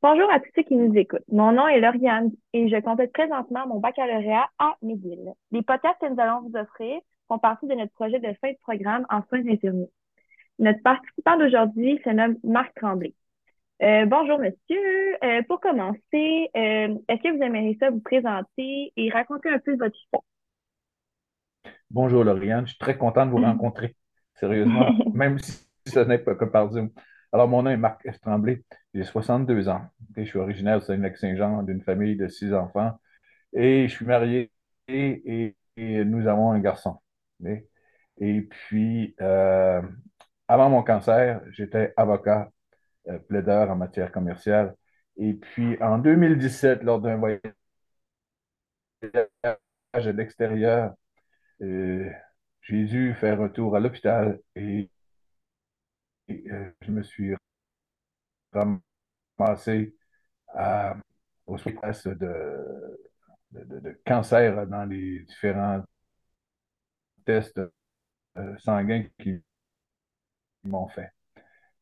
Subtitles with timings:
[0.00, 1.24] Bonjour à tous ceux qui nous écoutent.
[1.30, 5.32] Mon nom est Lauriane et je complète présentement mon baccalauréat à McGill.
[5.50, 8.58] Les podcasts que nous allons vous offrir font partie de notre projet de fin de
[8.62, 9.90] programme en soins infirmiers.
[10.60, 13.12] Notre participant d'aujourd'hui se nomme Marc Tremblay.
[13.82, 15.24] Euh, bonjour monsieur.
[15.24, 19.76] Euh, pour commencer, euh, est-ce que vous aimeriez ça vous présenter et raconter un peu
[19.76, 20.22] votre histoire?
[21.90, 23.96] Bonjour Lauriane, je suis très content de vous rencontrer.
[24.34, 26.90] Sérieusement, même si ce n'est pas que par Zoom.
[27.32, 28.62] Alors, mon nom est Marc Tremblay,
[28.94, 29.82] j'ai 62 ans.
[30.16, 32.98] je suis originaire de Saint-Lac-Saint-Jean, d'une famille de six enfants.
[33.54, 34.52] Et je suis marié
[34.88, 36.98] et, nous avons un garçon.
[38.18, 39.82] Et puis, euh,
[40.48, 42.50] avant mon cancer, j'étais avocat,
[43.08, 44.76] euh, plaideur en matière commerciale.
[45.18, 47.42] Et puis, en 2017, lors d'un voyage
[49.92, 50.94] à l'extérieur,
[51.62, 52.10] euh,
[52.62, 54.90] j'ai dû faire un tour à l'hôpital et,
[56.28, 57.34] je me suis
[59.38, 59.94] ramassé
[60.48, 60.96] à,
[61.46, 62.98] au de,
[63.52, 65.82] de, de, cancer dans les différents
[67.24, 67.60] tests
[68.38, 69.42] euh, sanguins qu'ils
[70.64, 71.10] m'ont fait.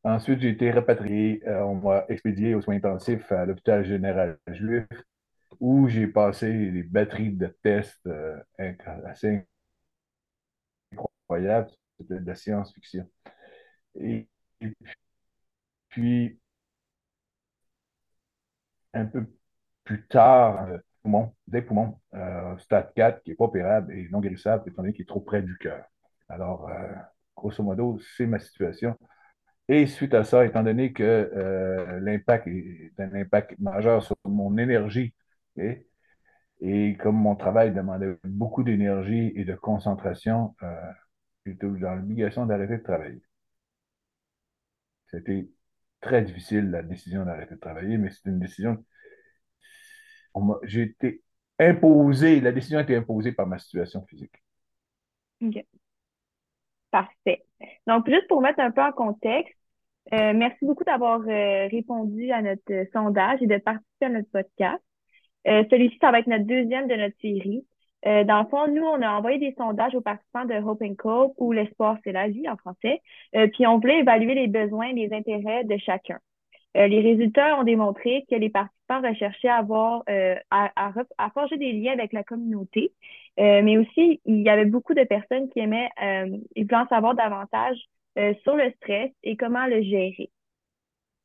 [0.03, 4.85] Ensuite, j'ai été rapatrié, euh, on m'a expédié aux soins intensifs à l'hôpital général juif,
[5.59, 9.45] où j'ai passé des batteries de tests euh, assez
[10.91, 13.07] incroyables, c'était de la science-fiction.
[15.89, 16.39] Puis,
[18.93, 19.25] un peu
[19.83, 24.19] plus tard, euh, poumon, des poumons, euh, stade 4, qui n'est pas opérable et non
[24.19, 25.85] guérissable, étant donné qu'il est trop près du cœur.
[26.29, 26.73] Alors, euh,
[27.35, 28.97] grosso modo, c'est ma situation.
[29.69, 35.13] Et suite à ça, étant donné que l'impact est un impact majeur sur mon énergie,
[35.57, 35.87] et,
[36.61, 40.55] et comme mon travail demandait beaucoup d'énergie et de concentration,
[41.45, 43.21] j'étais dans l'obligation d'arrêter de travailler.
[45.07, 45.47] C'était
[46.01, 48.83] très difficile, la décision d'arrêter de travailler, mais c'est une décision.
[50.63, 51.23] J'ai été
[51.59, 54.35] imposé, la décision a été imposée par ma situation physique.
[55.41, 55.65] OK.
[56.91, 57.43] Parfait.
[57.85, 59.57] Donc, juste pour mettre un peu en contexte,
[60.13, 64.83] euh, merci beaucoup d'avoir euh, répondu à notre sondage et de participer à notre podcast.
[65.47, 67.65] Euh, celui-ci, ça va être notre deuxième de notre série.
[68.05, 70.95] Euh, dans le fond, nous, on a envoyé des sondages aux participants de Hope and
[70.95, 73.01] Cope ou L'espoir, c'est la vie en français.
[73.35, 76.19] Euh, puis on voulait évaluer les besoins et les intérêts de chacun.
[76.75, 80.03] Euh, les résultats ont démontré que les participants recherchaient à avoir
[80.51, 80.71] à,
[81.17, 82.93] à, forger des liens avec la communauté,
[83.37, 85.89] mais aussi il y avait beaucoup de personnes qui aimaient
[86.55, 87.77] et voulaient en savoir davantage
[88.43, 90.29] sur le stress et comment le gérer.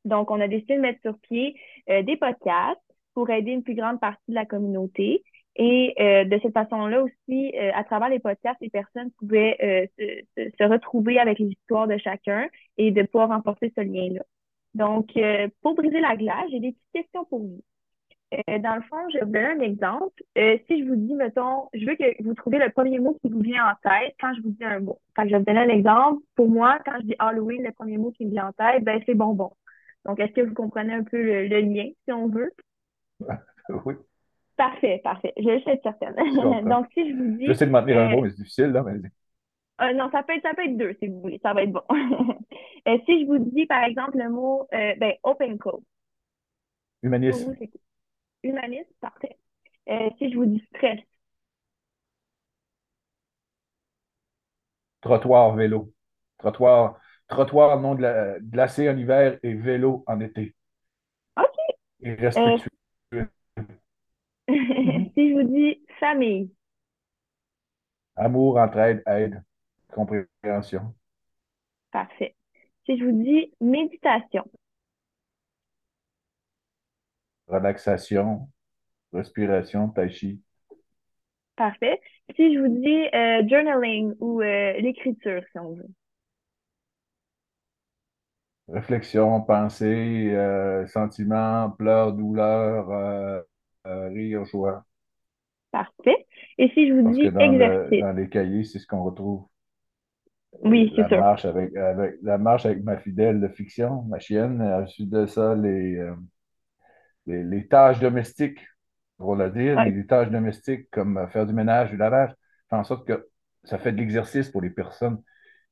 [0.05, 1.55] Donc, on a décidé de mettre sur pied
[1.87, 2.81] des podcasts
[3.15, 5.23] pour aider une plus grande partie de la communauté.
[5.57, 9.87] Et euh, de cette façon-là aussi, euh, à travers les podcasts, les personnes pouvaient euh,
[10.37, 12.49] se, se, retrouver avec l'histoire de chacun
[12.79, 14.23] et de pouvoir renforcer ce lien-là.
[14.75, 15.13] Donc,
[15.61, 17.63] pour briser la glace, j'ai des petites questions pour vous.
[18.49, 20.23] dans le fond, je vais vous donner un exemple.
[20.35, 23.41] si je vous dis, mettons, je veux que vous trouviez le premier mot qui vous
[23.41, 24.99] vient en tête quand je vous dis un mot.
[25.11, 26.23] Enfin, je vais vous donner un exemple.
[26.37, 28.99] Pour moi, quand je dis Halloween, le premier mot qui me vient en tête, ben,
[29.05, 29.53] c'est bonbon.
[30.07, 32.55] Donc, est-ce que vous comprenez un peu le, le lien, si on veut?
[33.85, 33.95] Oui.
[34.63, 35.33] Parfait, parfait.
[35.37, 36.15] Je vais être certaine.
[36.69, 37.47] Donc, si je vous dis.
[37.47, 38.85] J'essaie de maintenir un mot, euh, mais c'est difficile, là.
[38.85, 38.93] Mais...
[39.81, 41.41] Euh, non, ça peut, être, ça peut être deux, si vous voulez.
[41.43, 41.83] Ça va être bon.
[42.89, 45.85] Euh, si je vous dis, par exemple, le mot ben, open code.
[47.05, 47.55] Humanisme.
[48.43, 49.39] Humanisme, parfait.
[50.19, 50.99] si je vous dis stress.
[55.01, 55.93] Trottoir, vélo.
[56.39, 56.99] Trottoir,
[57.29, 60.57] trottoir non glacé en hiver et vélo en été.
[61.37, 61.77] OK.
[62.01, 63.31] Et respectueux.
[64.49, 66.51] si je vous dis famille.
[68.17, 69.43] Amour, entraide, aide,
[69.89, 70.95] compréhension.
[71.91, 72.35] Parfait.
[72.87, 74.45] Si je vous dis méditation.
[77.47, 78.49] Relaxation,
[79.13, 80.41] respiration, tai chi.
[81.57, 82.01] Parfait.
[82.35, 85.89] Si je vous dis euh, journaling ou euh, l'écriture, si on veut.
[88.69, 93.43] Réflexion, pensée, euh, sentiment, pleurs, douleur, euh,
[93.85, 94.85] rire, joie.
[95.71, 96.27] Parfait.
[96.59, 98.01] Et si je vous dis dans exercice?
[98.01, 99.47] dans les cahiers, c'est ce qu'on retrouve.
[100.61, 104.61] Oui, c'est la marche avec, avec, la marche avec ma fidèle de fiction, ma chienne.
[104.61, 106.15] Ensuite de ça, les, euh,
[107.27, 108.61] les, les, tâches domestiques,
[109.17, 112.35] pour le dire, les tâches domestiques comme faire du ménage, du lavage,
[112.69, 113.29] font en sorte que
[113.65, 115.23] ça fait de l'exercice pour les personnes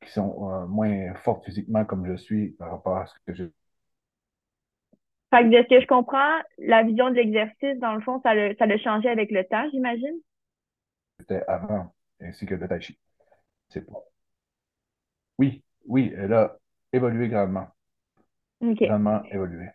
[0.00, 3.50] qui sont euh, moins fortes physiquement comme je suis par rapport à ce que j'ai
[5.30, 8.34] fait que de ce que je comprends, la vision de l'exercice, dans le fond, ça
[8.34, 10.20] l'a ça changé avec le temps, j'imagine?
[11.20, 12.98] C'était avant, ainsi que le tai chi.
[13.68, 14.02] C'est pas.
[15.38, 16.56] Oui, oui, elle a
[16.92, 17.68] évolué grandement.
[18.60, 18.82] OK.
[18.82, 19.68] grandement évolué.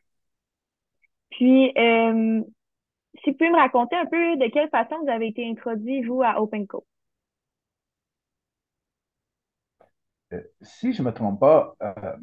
[1.31, 2.43] Puis, euh,
[3.23, 6.21] si vous pouvez me raconter un peu de quelle façon vous avez été introduit, vous,
[6.21, 6.83] à OpenCode.
[10.33, 12.17] Euh, si je ne me trompe pas, euh,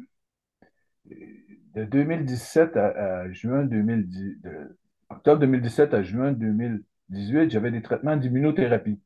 [1.75, 4.77] de 2017 à, juin 2010, de
[5.09, 8.99] octobre 2017 à juin 2018, j'avais des traitements d'immunothérapie.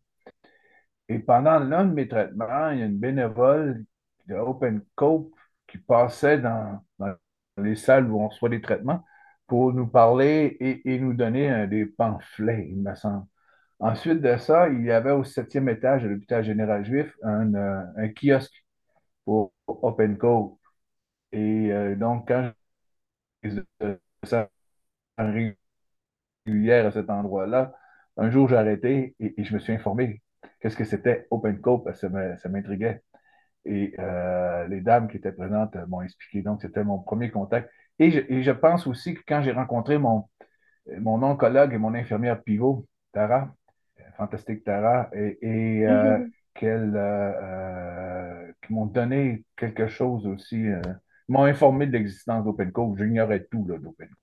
[1.10, 3.86] Et pendant l'un de mes traitements, il y a une bénévole
[4.28, 5.34] de Open Cope
[5.68, 7.14] qui passait dans, dans
[7.58, 9.04] les salles où on reçoit des traitements
[9.48, 13.26] pour nous parler et, et nous donner euh, des pamphlets, il me semble.
[13.80, 17.84] Ensuite de ça, il y avait au septième étage de l'hôpital général juif un, euh,
[17.98, 18.66] un kiosque
[19.26, 20.57] pour Open Cope.
[21.32, 22.52] Et euh, donc, quand
[23.44, 23.62] je
[26.46, 27.74] régulière à cet endroit-là,
[28.18, 30.22] un jour, j'ai arrêté et, et je me suis informé
[30.60, 32.10] qu'est-ce que c'était Open Cope, ça
[32.50, 33.02] m'intriguait.
[33.66, 36.42] Et euh, les dames qui étaient présentes euh, m'ont expliqué.
[36.42, 37.70] Donc, c'était mon premier contact.
[38.00, 40.26] Et je, et je pense aussi que quand j'ai rencontré mon,
[41.00, 43.54] mon oncologue et mon infirmière pivot, Tara,
[44.18, 45.88] fantastique Tara, et, et,
[46.54, 50.66] qu'elle, euh, euh, qui m'ont donné quelque chose aussi,
[51.30, 52.98] euh, m'ont informé de l'existence d'OpenCove.
[52.98, 54.16] J'ignorais tout là, d'OpenCove.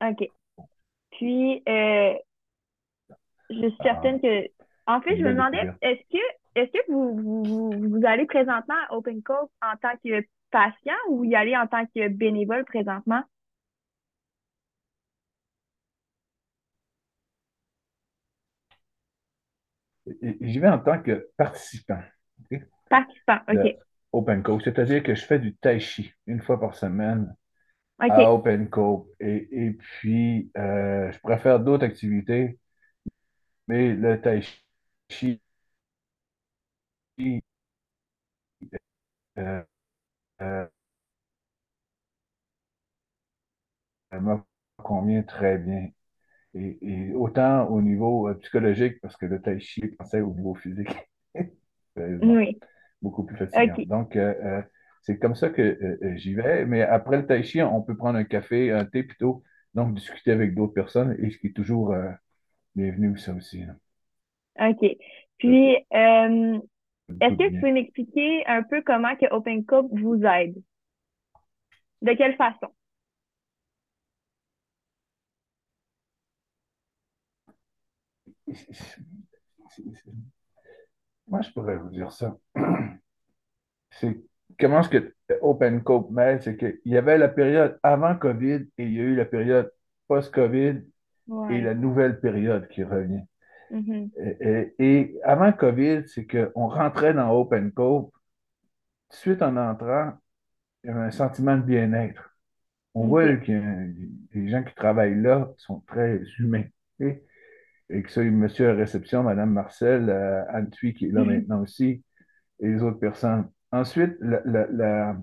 [0.00, 0.28] OK.
[1.10, 2.14] Puis, euh,
[3.50, 4.48] je suis Ah, certaine que.
[4.86, 6.22] En fait, je me demandais, est-ce que,
[6.54, 11.56] est-ce que vous, vous, allez présentement à OpenCode en tant que patient ou y allez
[11.56, 13.22] en tant que bénévole présentement?
[20.40, 22.00] J'y vais en tant que participant
[22.50, 23.38] ok, Participant.
[23.48, 23.76] de
[24.12, 24.28] OK.
[24.32, 27.34] OpenCove, c'est-à-dire que je fais du tai chi une fois par semaine
[28.08, 28.32] à OK.
[28.32, 29.06] OpenCove.
[29.20, 32.58] Et, et puis, euh, je préfère d'autres activités,
[33.68, 34.40] mais le tai
[35.08, 35.40] chi
[39.38, 39.62] euh,
[40.42, 40.66] euh,
[44.12, 44.36] me
[44.82, 45.88] convient très bien.
[46.54, 50.90] Et, et autant au niveau psychologique, parce que le tai chi pensait au niveau physique,
[52.20, 52.58] Oui.
[53.02, 53.74] Beaucoup plus fatigant.
[53.74, 53.86] OK.
[53.86, 54.62] Donc, euh, euh,
[55.02, 56.66] c'est comme ça que euh, j'y vais.
[56.66, 59.42] Mais après le tai chi, on peut prendre un café, un thé plutôt,
[59.74, 62.10] donc discuter avec d'autres personnes, et ce qui est toujours euh,
[62.74, 63.64] bienvenu, ça aussi.
[63.64, 64.70] là.
[64.70, 64.96] OK.
[65.38, 67.60] Puis, est-ce que bien.
[67.60, 70.56] pouvez m'expliquer un peu comment que OpenCode vous aide?
[72.02, 72.68] De quelle façon?
[81.28, 82.36] Moi, je pourrais vous dire ça?
[83.90, 84.16] C'est
[84.58, 88.84] comment est-ce que Open Cope m'aide, c'est qu'il y avait la période avant COVID et
[88.84, 89.72] il y a eu la période
[90.08, 90.82] post-COVID
[91.50, 93.22] et la nouvelle période qui revient.
[93.70, 94.10] Mhm.
[94.18, 98.14] Et, et- et avant COVID, c'est qu'on rentrait dans Open Cope,
[99.10, 100.12] suite en entrant,
[100.84, 102.36] il y avait un sentiment de bien-être.
[102.94, 103.44] On voit OK.
[103.44, 103.92] que
[104.34, 106.64] les gens qui travaillent là sont très humains.
[107.00, 107.22] Et,
[107.90, 111.62] et que ça, monsieur à réception, Madame Marcel, euh, Anne Thuy, qui est là maintenant
[111.62, 112.02] aussi,
[112.60, 113.50] et les autres personnes.
[113.72, 115.16] Ensuite, la, la, la,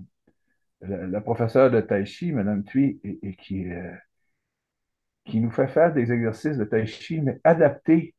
[0.82, 3.92] la- la professeure de Tai Chi, Madame Thuy, et, et qui, euh,
[5.26, 8.14] qui nous fait faire des exercices de Tai Chi, mais adaptés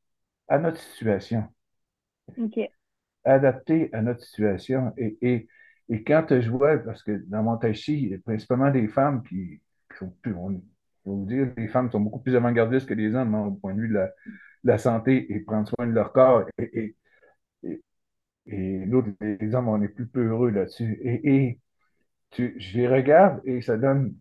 [0.50, 1.46] à notre situation.
[2.38, 2.70] OK.
[3.26, 4.94] Adaptés à notre situation.
[4.98, 5.48] Et, et,
[5.90, 8.88] et quand je vois, parce que dans mon Tai Chi, il y a principalement des
[8.88, 9.62] femmes qui,
[9.92, 10.62] qui sont plus, on,
[11.16, 13.82] vous dire, les femmes sont beaucoup plus avant-gardistes que les hommes, hein, au point de
[13.82, 14.00] vue de
[14.64, 16.46] la, santé et prendre soin de leur corps.
[16.58, 16.96] Et,
[17.64, 17.84] et,
[18.46, 21.00] et, les hommes, on est plus peureux là-dessus.
[21.04, 21.60] Et,
[22.32, 24.16] tu, je les regarde et ça donne,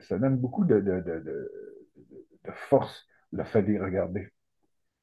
[0.00, 4.28] ça, donne beaucoup de, de, de, force, le fait de les regarder.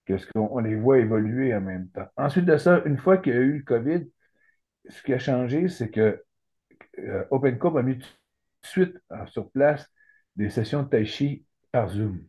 [0.05, 2.07] Qu'est-ce qu'on on les voit évoluer en même temps.
[2.15, 4.09] Ensuite de ça, une fois qu'il y a eu le COVID,
[4.89, 6.23] ce qui a changé, c'est que
[6.99, 8.07] euh, OpenCoop a mis tout
[8.63, 9.87] de suite euh, sur place
[10.41, 12.23] des sessions de tai chi par Zoom.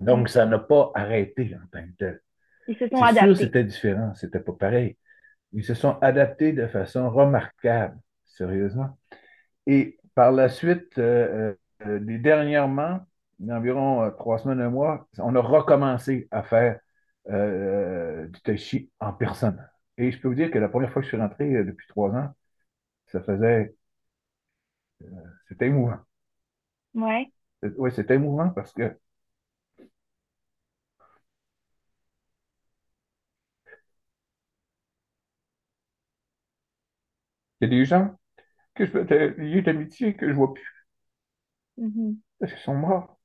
[0.00, 0.30] Donc, OK.
[0.30, 2.22] ça n'a pas arrêté en tant que tel.
[2.66, 3.34] Ils se sont adaptés.
[3.34, 4.96] c'était différent, c'était pas pareil.
[5.52, 8.98] Ils se sont adaptés de façon remarquable, sérieusement.
[9.66, 11.54] Et par la suite, euh,
[11.86, 13.00] euh, des- dernièrement,
[13.48, 16.80] environ euh, trois semaines, un mois, on a recommencé à faire
[17.30, 19.64] euh, du tai chi en personne.
[19.98, 21.86] Et je peux vous dire que la première fois que je suis rentré euh, depuis
[21.88, 22.30] trois ans,
[23.08, 23.74] ça faisait,
[25.48, 25.98] c'était émouvant.
[26.94, 27.30] Ouais.
[27.76, 28.96] Oui, c'était émouvant parce que
[37.62, 38.14] il y a des gens
[38.74, 40.86] que je m'étais liés d'amitié que je vois plus
[41.76, 42.22] Mhm.
[42.38, 43.18] parce qu'ils sont morts.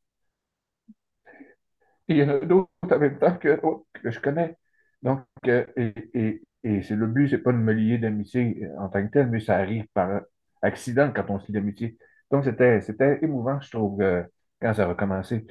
[2.08, 3.60] Et il y en a d'autres en même temps que,
[3.94, 4.58] que je connais.
[5.02, 8.90] Donc, euh, et, et, et c'est le but, c'est pas de me lier d'amitié en
[8.90, 10.22] tant que tel, mais ça arrive par
[10.62, 11.98] accident quand on se lie d'amitié.
[12.32, 14.24] Donc, c'était, c'était émouvant, je trouve, euh,
[14.62, 15.46] quand ça a recommencé.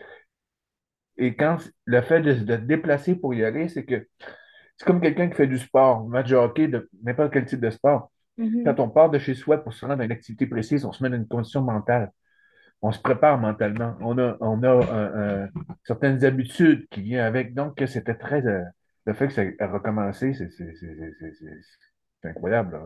[1.17, 4.07] Et quand le fait de, te déplacer pour y aller, c'est que
[4.77, 7.71] c'est comme quelqu'un qui fait du sport, match de hockey, de n'importe quel type de
[7.71, 8.11] sport.
[8.37, 8.65] Mhm.
[8.65, 11.03] Quand on part de chez soi pour se rendre à une activité précise, on se
[11.03, 12.13] met dans une condition mentale.
[12.83, 13.97] On se prépare mentalement.
[14.01, 15.47] On a, on a euh, euh,
[15.85, 17.55] certaines habitudes qui viennent avec.
[17.55, 18.47] Donc, c'était très.
[18.47, 18.63] euh,
[19.07, 22.79] le fait que ça a recommencé, c'est incroyable.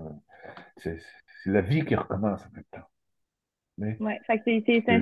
[0.77, 0.99] C'est
[1.43, 2.87] c'est la vie qui recommence en même temps.
[3.81, 4.01] Mais
[4.45, 5.01] que c'est un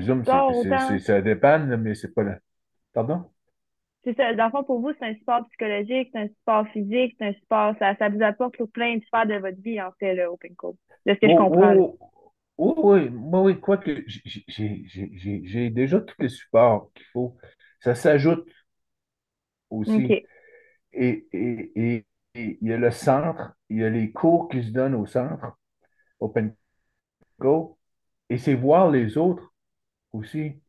[0.78, 0.98] c'est, autant.
[1.00, 2.38] ça dépanne, mais c'est pas là.
[2.92, 3.30] Pardon?
[4.04, 4.34] C'est ça.
[4.34, 7.32] Dans le fond, pour vous, c'est un sport psychologique, c'est un sport physique, c'est un
[7.34, 7.74] sport.
[7.78, 10.76] Ça, ça vous apporte plein de sphères de votre vie, en fait, le Open Code.
[11.06, 11.98] De ce que je Oh, comprends, oh,
[12.58, 17.36] oh, oui, moi, oui, quoique j'ai j'ai- déjà tous les supports qu'il faut.
[17.80, 18.48] Ça s'ajoute
[19.70, 20.20] aussi.
[20.92, 24.62] Et, et, et, et il y a le centre, il y a les cours qui
[24.64, 25.58] se donnent au centre,
[26.20, 26.54] Open
[27.40, 27.77] Go,
[28.30, 29.52] et c'est voir les autres
[30.12, 30.62] aussi,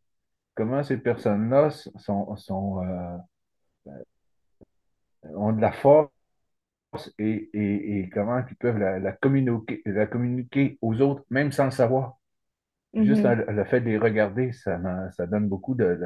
[0.55, 3.17] comment ces personnes-là sont, sont, euh,
[5.35, 6.09] ont de la force
[7.19, 11.65] et, et, et comment ils peuvent la, la communiquer, la communiquer aux autres, même sans
[11.65, 12.17] le savoir.
[13.01, 13.25] Juste Mhm.
[13.25, 14.79] le, le fait de les regarder, ça,
[15.13, 15.99] ça donne beaucoup de,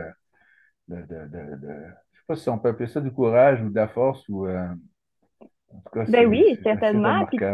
[0.90, 1.76] de, de, de,
[2.14, 4.48] je sais pas si on peut appeler ça du courage ou de la force, ou
[4.48, 4.68] euh,
[5.74, 7.26] en tout cas, Ben c'est oui, certainement.
[7.26, 7.46] Puis.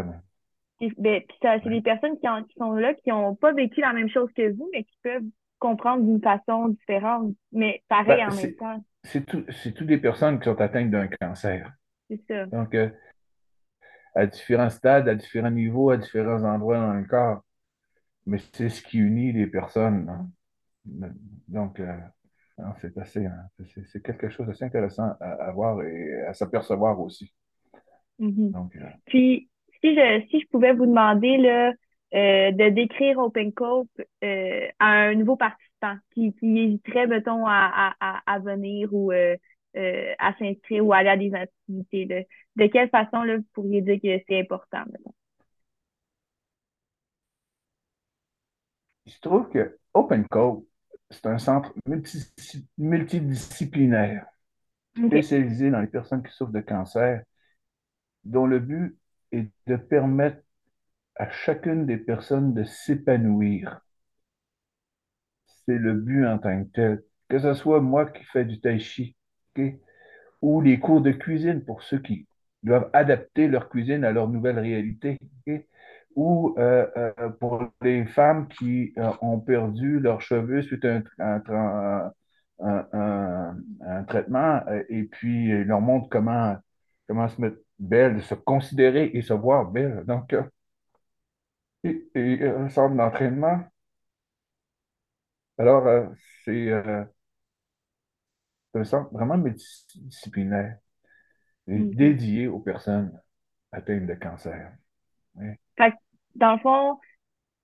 [0.79, 3.81] Puis- ben, puis ça, c'est des personnes qui, qui sont là, qui n'ont pas vécu
[3.81, 5.23] la même chose que vous, mais qui peuvent
[5.59, 8.83] comprendre d'une façon différente, mais pareil Ben, en même temps.
[9.03, 9.43] c'est tout,
[9.75, 11.71] toutes des personnes qui sont atteintes d'un cancer.
[12.09, 12.45] C'est ça.
[12.45, 12.89] Donc, euh,
[14.15, 17.43] à différents stades, à différents niveaux, à différents endroits dans le corps.
[18.25, 20.09] Mais c'est ce qui unit les personnes.
[20.09, 20.29] hein.
[21.47, 21.97] Donc, euh,
[22.79, 23.45] c'est assez, hein,
[23.85, 27.33] c'est quelque chose d'assez intéressant à, à voir et à s'apercevoir aussi.
[28.17, 28.51] Mhm.
[28.51, 29.48] Donc, euh, Puis,
[29.81, 31.69] si je, si je pouvais vous demander là,
[32.15, 33.89] euh, de décrire Open Cope
[34.23, 39.11] euh, à un nouveau participant qui, qui hésiterait, mettons, à, à, à, à venir ou
[39.11, 39.35] euh,
[40.19, 42.21] à s'inscrire ou aller à des activités, là,
[42.57, 45.13] de quelle façon là, vous pourriez dire que c'est important, mettons?
[49.05, 50.63] il se trouve que Open Code,
[51.09, 52.31] c'est un centre multi-
[52.77, 54.25] multidisciplinaire
[55.07, 57.23] spécialisé dans les personnes qui souffrent de cancer,
[58.23, 58.98] dont le but
[59.31, 60.41] est de permettre
[61.15, 63.81] à chacune des personnes de s'épanouir.
[65.65, 67.03] C'est le but en tant que tel.
[67.27, 69.15] Que ce soit moi qui fais du tai chi,
[70.41, 72.27] ou les cours de cuisine pour ceux qui
[72.63, 75.17] doivent adapter leur cuisine à leur nouvelle réalité,
[76.15, 81.41] ou euh, euh, pour les femmes qui euh, ont perdu leurs cheveux suite à
[82.59, 86.57] un, traitement, et puis leur montre comment,
[87.07, 90.03] comment se mettre belle, se considérer et se voir belle.
[90.05, 90.43] Donc, euh,
[91.83, 93.63] et, et, euh, un centre d'entraînement.
[95.57, 96.07] Alors, euh,
[96.45, 97.03] c'est euh,
[98.73, 100.77] un centre vraiment multidisciplinaire
[101.67, 101.95] et OK.
[101.95, 103.17] dédié aux personnes
[103.71, 104.71] atteintes de cancer.
[105.35, 105.47] Oui.
[105.77, 105.97] Fait que,
[106.35, 106.97] dans le fond,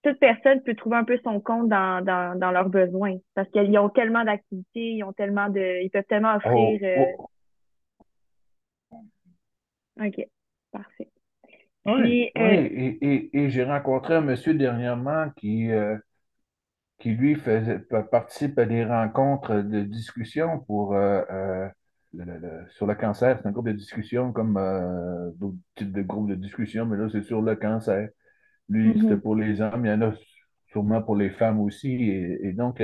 [0.03, 3.77] toute personne peut trouver un peu son compte dans, dans, dans leurs besoins parce qu'ils
[3.79, 6.53] ont tellement d'activités, ils ont tellement de, ils peuvent tellement offrir.
[6.53, 7.29] Oh, euh, oh,
[9.97, 10.29] OK.
[10.71, 11.09] Parfait.
[11.85, 12.47] oui, Puis, oui.
[12.47, 15.97] euh, Et, et- et j'ai rencontré un monsieur dernièrement qui, euh,
[16.99, 21.21] qui lui, faisait, pa- participe à des rencontres de discussion pour, euh,
[22.13, 23.37] le- le- le- sur le cancer.
[23.41, 24.53] C'est un groupe de discussion comme
[25.37, 28.09] d'autres types de groupes de discussion, mais là, c'est sur le cancer.
[28.69, 29.21] Lui, c'était mhm.
[29.21, 30.13] pour les hommes, il y en a
[30.67, 31.89] sûrement pour les femmes aussi.
[31.93, 32.81] Et, et donc,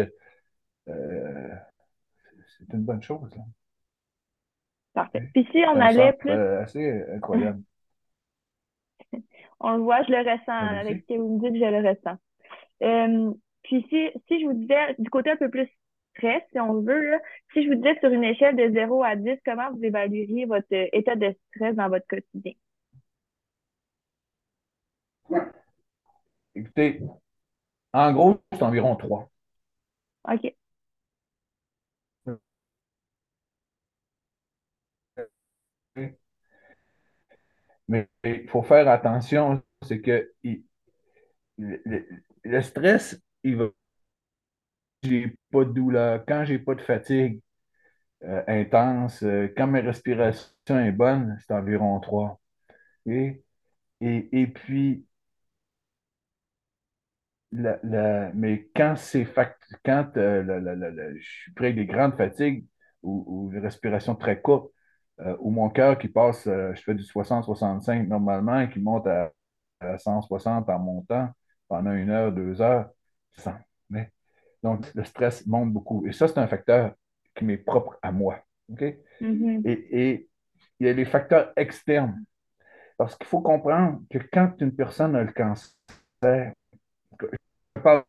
[2.58, 3.36] c'est une bonne chose.
[3.36, 3.44] là.
[4.94, 5.30] Parfait.
[5.34, 7.62] Puis si on allait plus, euh, assez incroyable.
[9.60, 12.18] on le voit, je le ressens, avec ce que vous me dites, je le ressens.
[12.84, 13.34] Euh,
[13.64, 15.70] puis si, si je vous disais du côté un peu plus
[16.16, 17.20] stress, si on veut, là,
[17.54, 20.68] si je vous disais sur une échelle de zéro à 10, comment vous évalueriez votre
[20.74, 22.54] euh, état de stress dans votre quotidien?
[26.56, 27.00] Écoutez,
[27.94, 29.30] en gros, c'est environ trois.
[30.30, 30.54] OK.
[37.92, 40.32] Mais il faut faire attention, c'est que
[41.58, 43.70] le, stress, il va,
[45.04, 47.42] j'ai pas de douleur, quand j'ai pas de fatigue
[48.24, 52.42] euh, intense, euh, quand ma respiration est bonne, c'est environ trois.
[53.08, 53.44] Et,
[54.02, 55.06] et, et puis,
[57.52, 59.26] la, la- mais quand c'est
[59.86, 62.66] quand euh, je suis avec des grandes fatigues
[63.04, 64.72] ou, ou une respiration très courte,
[65.24, 69.08] euh, ou mon cœur qui passe, euh, je fais du 60-65 normalement et qui monte
[69.08, 69.32] à,
[69.80, 71.30] à 160 en montant
[71.68, 72.90] pendant une heure, deux heures,
[73.38, 73.54] 100.
[73.90, 74.12] Mais,
[74.64, 76.06] donc, le stress monte beaucoup.
[76.08, 76.94] Et ça, c'est un facteur
[77.36, 78.40] qui m'est propre à moi.
[78.72, 78.84] OK?
[79.22, 79.62] Mhm.
[79.66, 80.30] Et, et
[80.80, 82.24] il y a les facteurs externes.
[82.98, 86.54] Parce qu'il faut comprendre que quand une personne a le cancer,
[87.22, 88.04] je parle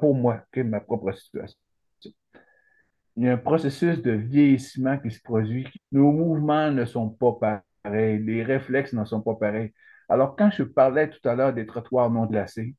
[0.00, 1.58] pour moi, OK, ma propre situation
[3.16, 5.66] il y a un processus de vieillissement qui se produit.
[5.92, 9.72] Nos mouvements ne sont pas pareils, les réflexes ne sont pas pareils.
[10.08, 12.74] Alors, quand je parlais tout à l'heure des trottoirs non glacés,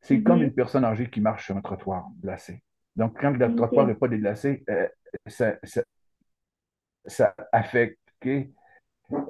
[0.00, 0.44] c'est comme Mhm.
[0.44, 2.62] une personne âgée qui marche sur un trottoir glacé.
[2.96, 4.88] Donc, quand le trottoir n'est pas déglacé, euh,
[5.26, 5.84] ça, ça-
[7.06, 7.98] ça affecte.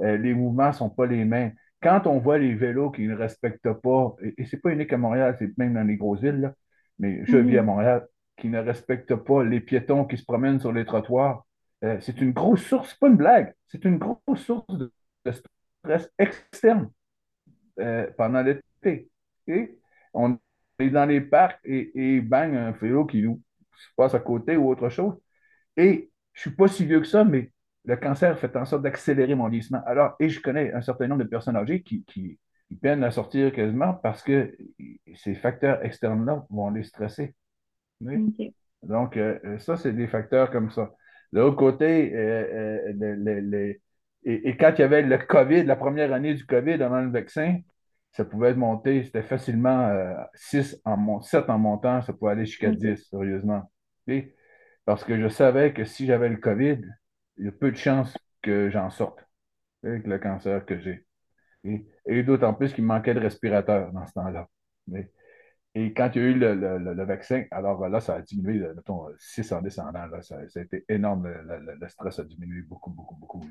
[0.03, 1.55] Euh, les mouvements ne sont pas les mêmes.
[1.83, 4.99] Quand on voit les vélos qui ne respectent pas, et, et c'est pas unique à
[4.99, 6.55] Montréal, c'est même dans les grosses villes, là,
[6.99, 7.63] mais je vis à.
[7.63, 8.07] Montréal,
[8.43, 11.47] qui ne respectent pas les piétons qui se promènent sur les trottoirs,
[11.85, 14.91] euh, c'est une grosse source, c'est pas une blague, c'est une grosse source de,
[15.85, 16.91] stress externe
[17.79, 19.09] euh, pendant l'été.
[19.47, 19.79] Et
[20.13, 20.37] on
[20.81, 23.41] est dans les parcs et, bang, un vélo qui nous
[23.97, 25.15] passe à côté ou autre chose.
[25.77, 27.53] Et je suis pas si vieux que ça, mais
[27.85, 29.83] le cancer fait en sorte d'accélérer mon vieillissement.
[29.87, 32.05] Alors, et je connais un certain nombre de personnes âgées qui
[32.81, 34.57] peinent à sortir quasiment parce que
[35.15, 37.37] ces facteurs externes-là vont les stresser.
[38.83, 40.93] Donc, euh, ça, c'est des facteurs comme ça.
[41.33, 43.81] De l'autre côté, euh, euh, le- le- le-
[44.25, 47.11] et, et quand il y avait le COVID, la première année du COVID avant le
[47.11, 47.59] vaccin,
[48.13, 52.33] ça pouvait être monté, c'était facilement euh, 6 en mon- 7 en montant, ça pouvait
[52.33, 52.77] aller jusqu'à OK.
[52.77, 53.71] 10, sérieusement.
[54.85, 56.79] Parce que je savais que si j'avais le COVID,
[57.39, 59.25] il y a peu de chances que j'en sorte
[59.85, 61.07] avec le cancer que j'ai.
[61.65, 64.49] Et, et d'autant plus qu'il me manquait de respirateur dans ce temps-là.
[64.89, 65.11] Mais-
[65.75, 68.61] et quand il y a eu le, le- le- vaccin, alors là, ça a diminué,
[68.63, 70.07] euh, mettons, 6 en descendant.
[70.07, 71.29] Là, ça, a été énorme.
[71.29, 73.43] Le, stress a diminué beaucoup, beaucoup, beaucoup.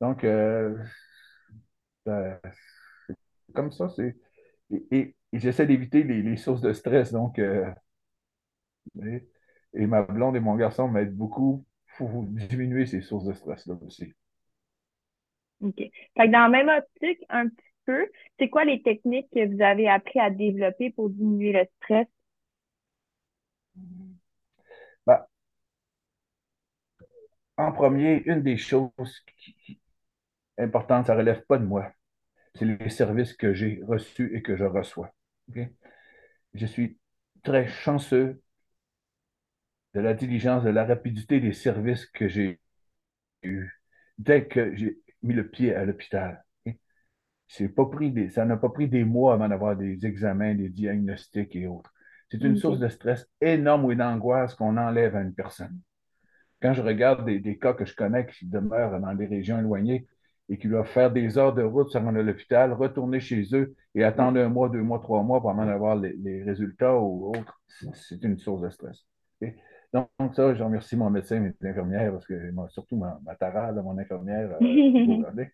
[0.00, 0.76] Donc, euh,
[3.54, 3.88] comme ça.
[3.90, 4.16] C'est,
[4.90, 7.12] et, j'essaie d'éviter les, les sources de stress.
[7.12, 7.70] Donc, euh,
[9.04, 9.28] et,
[9.74, 11.64] et ma blonde et mon garçon m'aident beaucoup
[11.96, 14.12] pour diminuer ces sources de stress-là aussi.
[15.60, 15.76] OK.
[15.76, 17.73] Fait que dans la même optique, un petit
[18.38, 22.06] c'est quoi les techniques que vous avez appris à développer pour diminuer le stress?
[25.06, 25.26] Ben,
[27.56, 28.90] en premier, une des choses
[29.38, 29.80] qui, qui
[30.58, 31.92] est importante, ça ne relève pas de moi.
[32.54, 35.12] C'est les services que j'ai reçus et que je reçois.
[36.54, 36.98] Je suis
[37.42, 38.40] très chanceux
[39.94, 42.60] de la diligence, de la rapidité des services que j'ai
[43.42, 43.70] eus
[44.18, 46.44] dès que j'ai mis le pied à l'hôpital.
[47.46, 50.68] C'est pas pris des, ça n'a pas pris des mois avant d'avoir des examens, des
[50.70, 51.92] diagnostics et autres.
[52.30, 55.78] C'est une source de stress énorme ou d'angoisse qu'on enlève à une personne.
[56.60, 60.06] Quand je regarde des, des cas que je connais qui demeurent dans des régions éloignées
[60.48, 63.74] et qui doivent faire des heures de route, se rendre à l'hôpital, retourner chez eux
[63.94, 67.30] et attendre un mois, deux mois, trois mois pour en avoir les, les résultats ou
[67.30, 69.04] autres, c'est une source de stress.
[69.92, 72.34] Donc, ça, je remercie mon médecin, mes infirmières, parce que
[72.68, 74.60] surtout ma, ma Tara, là, mon infirmière, euh,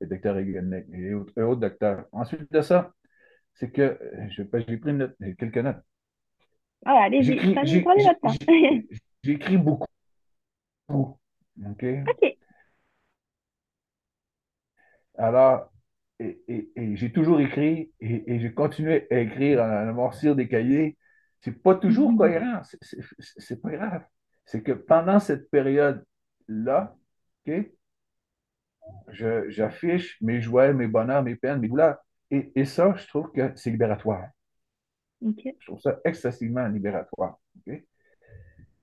[0.00, 2.06] le docteur Eganek et autres, autres docteurs.
[2.12, 2.92] Ensuite de ça,
[3.54, 5.82] c'est que euh, j'ai pris note, quelques notes.
[6.84, 9.58] Ah, allez-y, J'écris prenez, votre temps.
[9.58, 9.86] beaucoup.
[10.88, 11.84] OK?
[12.08, 12.36] OK.
[15.18, 15.70] Alors,
[16.18, 20.48] et, et- et j'ai toujours écrit et, et j'ai continué à écrire, à amortir des
[20.48, 20.96] cahiers.
[21.40, 23.00] C'est pas toujours cohérent, c'est c'est-
[23.38, 24.04] c'est pas grave.
[24.44, 26.96] C'est que pendant cette période-là,
[27.46, 27.62] OK, je-
[29.10, 31.98] j'affiche mes joies, mes bonheurs, mes peines, mes douleurs.
[32.30, 34.28] Et, et ça, je trouve que c'est libératoire.
[35.60, 37.38] Je trouve ça excessivement libératoire.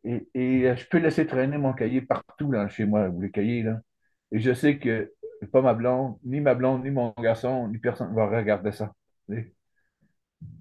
[0.04, 3.32] Et, et, euh, je peux laisser traîner mon cahier partout là, chez moi, ou les
[3.32, 3.82] cahiers, là.
[4.32, 5.14] Et je sais que
[5.52, 8.94] pas ma blonde, ni ma blonde, ni mon garçon, ni personne ne va regarder ça.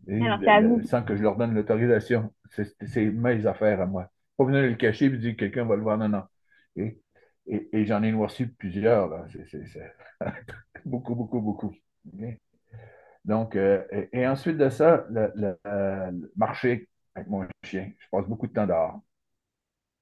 [0.09, 2.33] Et, Alors, le- le- sans que je leur donne l'autorisation.
[2.51, 4.11] C'est c'est mes affaires à moi.
[4.37, 5.99] Pas venir le cacher et dire que quelqu'un va le voir.
[5.99, 6.23] Non, non.
[6.77, 7.01] Et,
[7.47, 9.27] et, j'en ai noirci plusieurs, là.
[9.51, 9.71] C'est
[10.87, 11.75] beaucoup, beaucoup, beaucoup.
[13.25, 15.33] Donc, euh, et, ensuite de ça, le,
[15.67, 17.93] euh, le marcher avec mon chien.
[17.99, 19.01] Je passe beaucoup de temps dehors.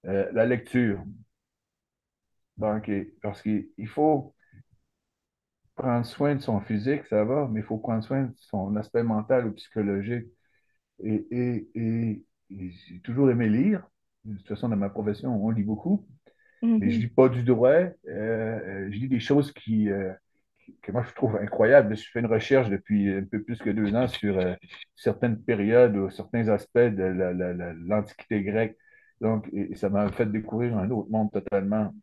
[0.07, 1.03] Euh, la lecture.
[2.59, 2.89] Donc,
[3.23, 4.35] parce qu'il il faut
[5.75, 9.03] prendre soin de son physique, ça va, mais il faut prendre soin de son aspect
[9.03, 10.27] mental ou psychologique.
[11.05, 12.25] Et, et- et
[12.89, 13.87] j'ai toujours aimé lire.
[14.25, 16.07] De toute façon, dans ma profession, on lit beaucoup.
[16.79, 17.01] Mais je Mhm.
[17.01, 17.71] lis pas du droit.
[17.71, 20.13] Euh, euh, je lis des choses qui, euh,
[20.61, 21.97] qui- que moi je trouve incroyables.
[21.97, 24.55] Je fais une recherche depuis un peu plus que deux ans sur euh,
[24.97, 28.77] certaines périodes ou certains aspects de la- la- la- l'Antiquité grecque.
[29.21, 31.95] Donc, et, et ça m'a fait découvrir un autre monde totalement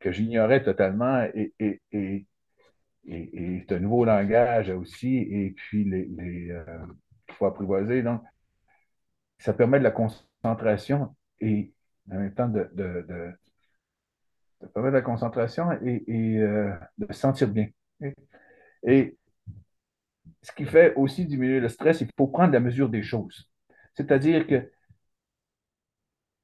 [0.00, 1.24] que j'ignorais totalement.
[1.34, 2.26] Et, et, et,
[3.06, 5.16] et, un nouveau langage aussi.
[5.18, 6.62] Et puis les, les,
[7.32, 8.02] faut apprivoiser.
[8.02, 8.22] Donc,
[9.38, 11.72] ça permet de la concentration et
[12.10, 13.32] en même temps de, de, de
[14.60, 16.02] ça permet de la concentration et,
[16.38, 17.68] euh, de se sentir bien.
[18.82, 19.16] Et,
[20.42, 23.50] ce qui fait aussi diminuer le stress, il faut prendre la mesure des choses.
[23.94, 24.70] C'est-à-dire que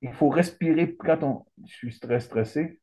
[0.02, 2.80] il faut respirer quand on, je suis très stressé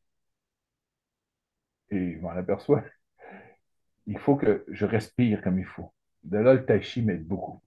[1.89, 2.83] et je m'en aperçois.
[4.07, 5.91] Il faut que je respire comme il faut.
[6.23, 7.61] De là, le tai chi m'aide beaucoup.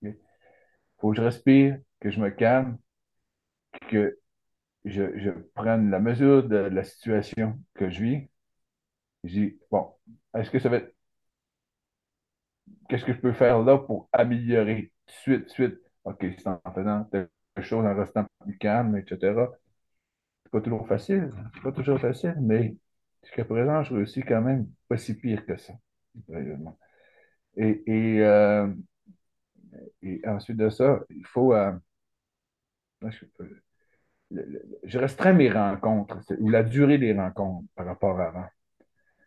[0.00, 0.16] Il
[0.98, 2.78] faut que je respire, que je me calme,
[3.88, 4.18] que
[4.84, 8.28] je, je prenne la mesure de la situation que je vis.
[9.24, 9.92] Je dis, bon,
[10.36, 10.94] est-ce que ça va être...
[12.88, 15.78] Qu'est-ce que je peux faire là pour améliorer suite, suite?
[16.04, 17.28] OK, c'est en faisant telle
[17.60, 19.58] chose, en restant plus calme, etc.
[20.44, 21.30] C'est pas toujours facile.
[21.54, 22.76] C'est pas toujours facile, mais
[23.24, 25.74] jusqu'à présent, je réussis quand même pas si pire que ça.
[27.56, 28.68] Et, et, euh,
[30.02, 31.54] et ensuite de ça, il faut.
[31.54, 31.72] Euh,
[34.84, 38.46] je restreins mes rencontres, ou la durée des rencontres par rapport à avant.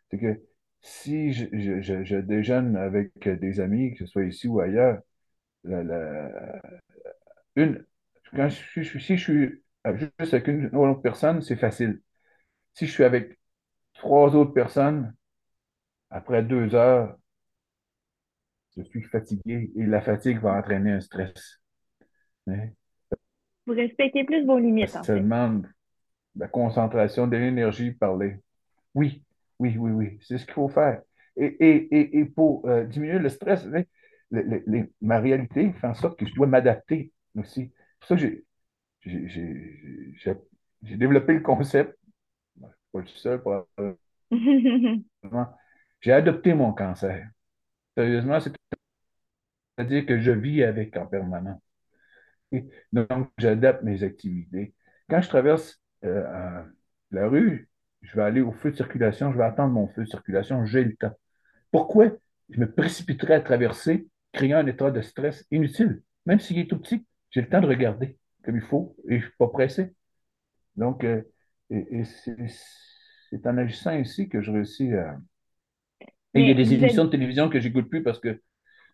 [0.10, 0.42] C'est que
[0.82, 1.46] si je,
[1.82, 5.00] je, je, déjeune avec des amis, que ce soit ici ou ailleurs,
[5.64, 6.62] la,
[7.56, 7.86] une,
[8.36, 12.02] quand si je suis juste avec une autre personne, c'est facile.
[12.74, 13.40] Si je suis avec
[13.94, 15.14] trois autres personnes,
[16.10, 17.18] après deux heures,
[18.78, 21.62] je suis fatigué et la fatigue va entraîner un stress.
[22.48, 22.70] Hein?
[23.66, 25.68] Vous respectez plus vos limites, Ça demande
[26.36, 28.38] la concentration, de l'énergie, parler.
[28.94, 29.24] Oui,
[29.60, 31.02] oui, oui, oui, c'est ce qu'il faut faire.
[31.38, 33.68] Et, et, et, pour euh, diminuer le stress,
[35.02, 37.72] ma réalité fait en sorte que je dois m'adapter aussi.
[38.00, 38.44] Pour ça j'ai
[40.98, 41.98] développé le concept.
[42.92, 43.42] Pas le seul,
[46.02, 47.28] J'ai adopté mon cancer.
[47.98, 51.65] Sérieusement, c'est-à-dire que je vis avec en permanence.
[52.94, 54.74] Donc, j'adapte mes activités.
[55.10, 56.64] Quand je traverse euh,
[57.12, 57.70] la rue,
[58.02, 60.84] je vais aller au feu de circulation, je vais attendre mon feu de circulation, j'ai
[60.84, 61.14] le temps.
[61.72, 62.12] Pourquoi
[62.50, 66.02] je me précipiterais à traverser, créant un état de stress inutile?
[66.26, 69.26] Même s'il est tout petit, j'ai le temps de regarder comme il faut et je
[69.26, 69.94] ne suis pas pressé.
[70.76, 71.22] Donc, euh,
[71.70, 75.18] et, c'est en agissant ainsi que je réussis à.
[76.34, 78.42] Et il y a des émissions de télévision que j'écoute plus parce que,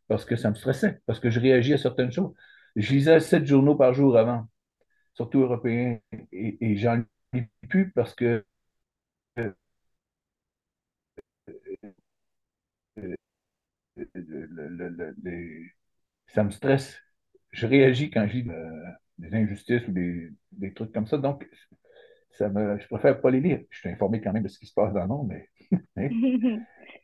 [0.07, 2.33] parce que ça me stressait, parce que je réagis à certaines choses.
[2.75, 4.47] Je lisais sept journaux par jour avant,
[5.13, 5.99] surtout européens,
[6.31, 7.03] et, et j'en
[7.33, 8.45] lis plus parce que
[16.27, 16.97] ça me stresse.
[17.51, 18.47] Je réagis quand lis
[19.17, 21.17] des injustices ou des, des, trucs comme ça.
[21.17, 21.47] Donc,
[22.31, 23.59] ça me, je préfère pas les lire.
[23.69, 25.49] Je suis informé quand même de ce qui se passe dans le monde, mais,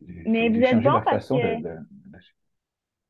[0.01, 1.61] mais, vous êtes bon parce que...
[1.61, 1.77] de,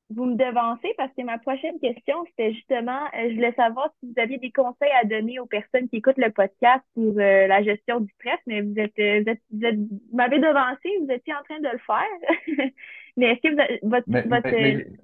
[0.10, 4.08] vous me devancez parce que ma prochaine question, c'était justement, euh, je voulais savoir si
[4.08, 7.62] vous aviez des conseils à donner aux personnes qui écoutent le podcast pour euh, la
[7.62, 11.44] gestion du stress, mais vous êtes, euh, vous, êtes, vous, m'avez devancé, vous étiez en
[11.44, 12.72] train de le faire.
[13.18, 14.98] mais est-ce que vous votre, votre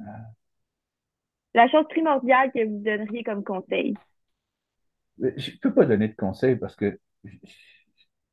[1.56, 3.94] la chose primordiale que vous donneriez comme conseil?
[5.20, 6.98] Je ne peux pas donner de conseils parce que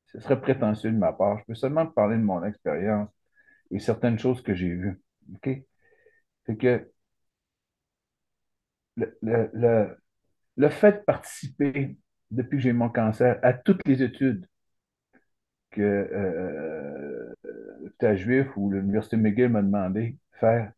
[0.06, 1.38] ce serait prétentieux de ma part.
[1.40, 3.10] Je peux seulement parler de mon expérience
[3.70, 5.00] et certaines choses que j'ai vues.
[5.34, 5.62] OK?
[6.50, 6.90] C'est que
[8.96, 9.96] le, le,
[10.56, 11.96] le, fait de participer
[12.30, 14.46] depuis que j'ai mon cancer à toutes les études
[15.70, 17.34] que euh,
[17.82, 20.72] l'hôpital juif ou l'Université McGill m'a demandé de faire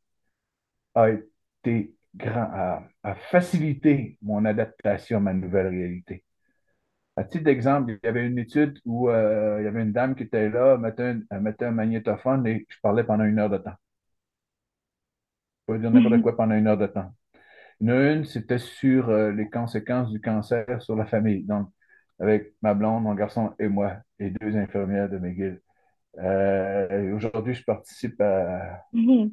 [0.95, 2.83] a été grand,
[3.31, 6.25] faciliter mon adaptation à ma nouvelle réalité.
[7.17, 10.15] À titre d'exemple, il y avait une étude où euh, il y avait une dame
[10.15, 10.79] qui était là,
[11.31, 13.77] elle mettait un magnétophone et je parlais pendant une heure de temps
[15.67, 16.23] pas dire n'importe mhm.
[16.23, 17.13] quoi pendant une heure de temps.
[17.81, 21.45] Une, c'était sur euh, les conséquences du cancer sur la famille.
[21.45, 21.69] Donc,
[22.21, 25.61] avec ma blonde, mon garçon et moi, et deux infirmières de McGill.
[26.19, 29.33] Euh, aujourd'hui, je participe à, mhm.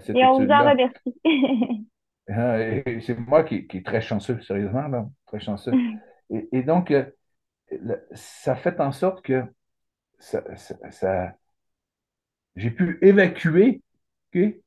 [0.00, 1.20] cette Et on vous en remercie.
[2.32, 5.72] Ah, c'est moi qui, qui est très chanceux, sérieusement, là, très chanceux.
[6.52, 7.04] Et, donc, euh,
[8.12, 9.42] ça fait en sorte que
[10.18, 10.44] ça,
[10.90, 11.34] ça,
[12.54, 13.82] j'ai pu évacuer
[14.28, 14.62] okay,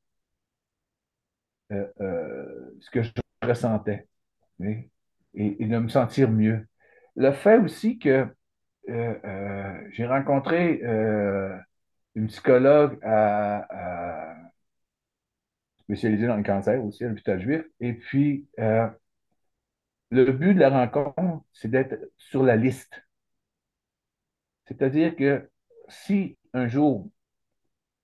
[1.71, 4.08] euh, euh, ce que je ressentais
[4.62, 4.89] et,
[5.36, 6.67] de me sentir mieux.
[7.15, 8.28] Le fait aussi que
[8.89, 10.82] euh, j'ai rencontré
[12.15, 12.99] une psychologue
[15.84, 17.63] spécialisée dans le cancer aussi à l'hôpital juif.
[17.80, 23.04] Et puis, le but de la rencontre, c'est d'être sur la liste.
[24.67, 25.49] C'est-à-dire que
[25.88, 27.10] si un jour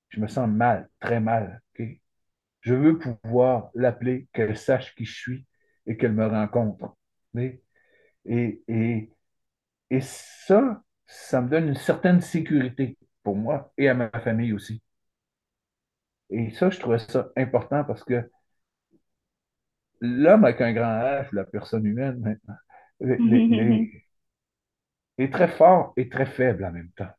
[0.10, 1.62] je me sens mal, très mal,
[2.62, 5.46] Je veux pouvoir l'appeler, qu'elle sache qui je suis
[5.88, 6.96] et qu'elle me rencontre.
[7.38, 7.62] Et,
[8.26, 9.12] et, et,
[9.92, 14.82] et ça, ça me donne une certaine sécurité pour moi et à ma famille aussi.
[16.32, 18.28] Et ça, je trouvais ça important parce que
[20.02, 22.56] l'homme avec un grand H, la personne humaine maintenant,
[23.00, 23.90] les- les-
[25.20, 27.10] est très fort et très faible en même temps.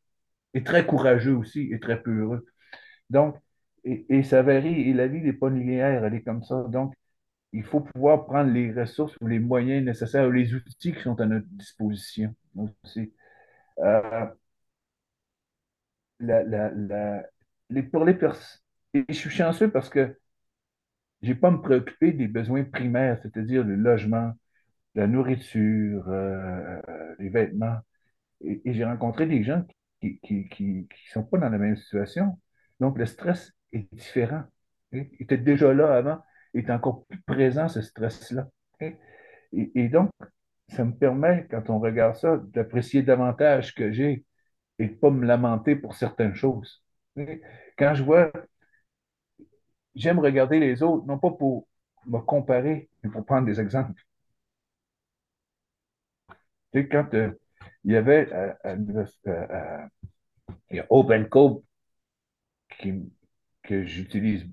[0.53, 2.45] Et très courageux aussi et très peureux.
[3.09, 3.37] Donc,
[3.83, 4.81] et, et ça varie.
[4.89, 6.63] Et la vie n'est pas linéaire, elle est comme ça.
[6.69, 6.93] Donc,
[7.53, 11.19] il faut pouvoir prendre les ressources ou les moyens nécessaires, ou les outils qui sont
[11.21, 13.13] à notre disposition aussi.
[13.79, 14.27] Euh,
[16.19, 17.23] la, la, la-
[17.69, 18.17] les, pour les
[18.93, 20.17] et je suis chanceux parce que
[21.21, 24.33] j'ai pas à me préoccuper des besoins primaires, c'est-à-dire le logement,
[24.95, 26.81] la nourriture, euh,
[27.19, 27.77] les vêtements.
[28.41, 29.63] Et, j'ai rencontré des gens
[30.01, 32.39] qui qui, qui, qui sont pas dans la même situation.
[32.79, 34.43] Donc, le stress est différent.
[34.91, 36.19] Et, il était déjà là avant,
[36.53, 38.49] il est encore plus présent, ce stress-là.
[39.53, 40.11] Et, et- donc,
[40.69, 44.25] ça me permet, quand on regarde ça, d'apprécier davantage ce que j'ai
[44.79, 46.83] et de ne pas me lamenter pour certaines choses.
[47.17, 47.41] Et
[47.77, 48.31] Quand je vois,
[49.95, 51.67] j'aime regarder les autres, non pas pour
[52.05, 54.01] me comparer, mais pour prendre des exemples.
[56.73, 57.31] Quand euh,
[57.83, 58.27] il y avait
[58.65, 59.87] l'université- à- à-
[60.71, 61.61] il Open Code
[62.69, 63.11] qui-
[63.71, 64.45] que j'utilise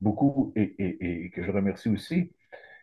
[0.00, 2.32] beaucoup et, que je remercie aussi.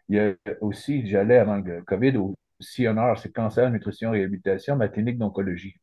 [0.09, 4.87] Il y a aussi, j'allais avant le COVID au CNR, c'est Cancer, Nutrition, Réhabilitation, ma
[4.87, 5.75] clinique d'oncologie,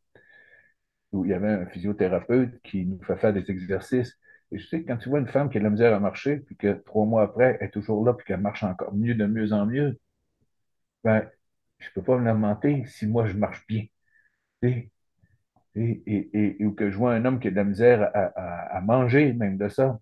[1.13, 4.19] où il y avait un physiothérapeute qui nous fait faire des exercices.
[4.51, 6.01] Et je sais que quand tu vois une femme qui a de la misère à
[6.01, 9.15] marcher, puis que trois mois après, elle est toujours là, puis qu'elle marche encore mieux,
[9.15, 9.99] de mieux en mieux,
[11.05, 11.29] ben,
[11.79, 13.87] je peux pas me lamenter si moi je marche bien.
[15.75, 18.21] Et, et, et- ou que je vois un homme qui a de la misère à,
[18.37, 19.99] à- à manger, même de ça.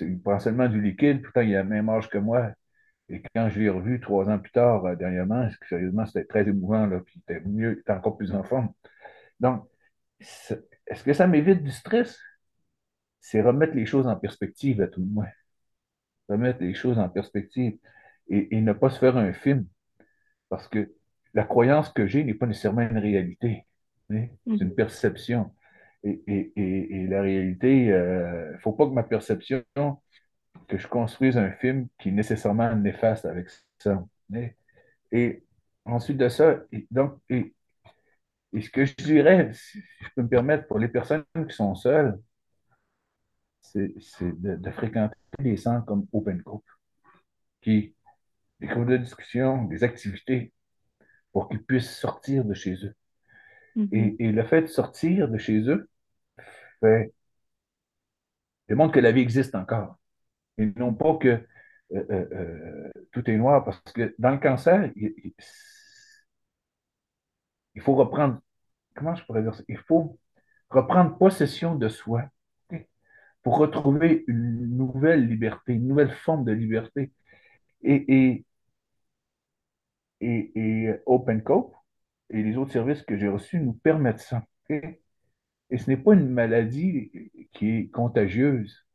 [0.00, 2.50] Il prend seulement du liquide, pourtant il a le même âge que moi.
[3.10, 6.86] Et quand je l'ai revu trois ans plus tard, euh, dernièrement, sérieusement, c'était très émouvant,
[6.86, 8.70] là, puis il était mieux, il était encore plus en forme.
[9.40, 9.66] Donc,
[10.86, 12.18] est-ce que ça m'évite du stress?
[13.20, 15.26] C'est remettre les choses en perspective, à tout le moins.
[16.28, 17.78] Remettre les choses en perspective
[18.28, 19.66] et, et ne pas se faire un film,
[20.50, 20.92] parce que
[21.34, 23.66] la croyance que j'ai n'est pas nécessairement une réalité.
[24.10, 24.26] Hein?
[24.56, 25.52] C'est une perception.
[26.04, 29.62] Et, et- et- et la réalité, il ne faut pas que ma perception,
[30.68, 34.04] que je construise un film qui est nécessairement néfaste avec ça.
[34.34, 34.48] hein?
[35.12, 35.44] Et
[35.86, 37.54] ensuite de ça, donc, et,
[38.60, 42.18] ce que je dirais, si je peux me permettre, pour les personnes qui sont seules,
[43.60, 46.64] c'est c'est de, de fréquenter des centres comme Open Group,
[47.62, 47.94] qui,
[48.60, 50.52] des groupes de discussion, des activités
[51.32, 52.94] pour qu'ils puissent sortir de chez eux.
[53.74, 53.90] Mhm.
[53.92, 55.88] Et, et le fait de sortir de chez eux
[56.82, 57.12] fait,
[58.68, 59.98] démontre que la vie existe encore.
[60.58, 61.40] Et non pas que euh,
[61.92, 65.34] euh, euh, tout est noir, parce que dans le cancer, il, il-
[67.82, 68.38] faut reprendre,
[68.96, 69.64] comment je pourrais dire ça?
[69.68, 70.18] Il faut
[70.70, 72.24] reprendre possession de soi
[73.42, 77.12] pour retrouver une nouvelle liberté, une nouvelle forme de liberté.
[77.82, 78.46] Et, et,
[80.20, 81.72] et, et OpenCope
[82.34, 84.44] et les autres services que j'ai reçus nous permettent ça.
[85.70, 87.10] Et ce n'est pas une maladie
[87.52, 88.86] qui est contagieuse.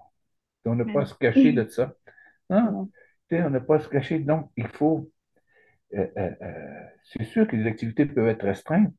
[0.65, 1.95] On n'a pas à se cacher de ça.
[3.30, 4.19] Sais, on n'a pas à se cacher.
[4.19, 5.12] Donc, il faut.
[5.95, 8.93] euh, euh, euh, c'est sûr que les activités peuvent être restreintes,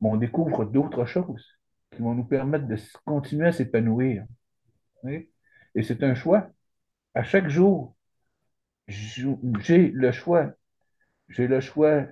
[0.00, 1.46] mais on découvre d'autres choses
[1.92, 4.24] qui vont nous permettre de continuer à s'épanouir.
[5.04, 5.30] oui.
[5.76, 6.50] Et c'est un choix.
[7.14, 7.96] À chaque jour,
[8.88, 10.52] jou- j'ai le choix.
[11.28, 12.06] J'ai le choix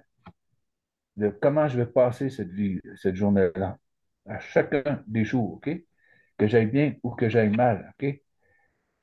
[1.16, 3.78] de comment je vais passer cette vie, cette journée-là.
[4.26, 5.70] À chacun des jours, OK?
[6.38, 8.20] Que j'aille bien ou que j'aille mal, OK?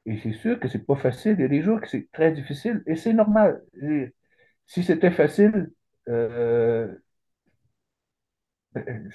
[0.06, 1.36] Et c'est sûr que c'est pas facile.
[1.38, 3.64] Il y a des jours que c'est très difficile et c'est normal.
[3.82, 4.14] Et
[4.68, 5.72] si c'était facile,
[6.10, 6.94] euh,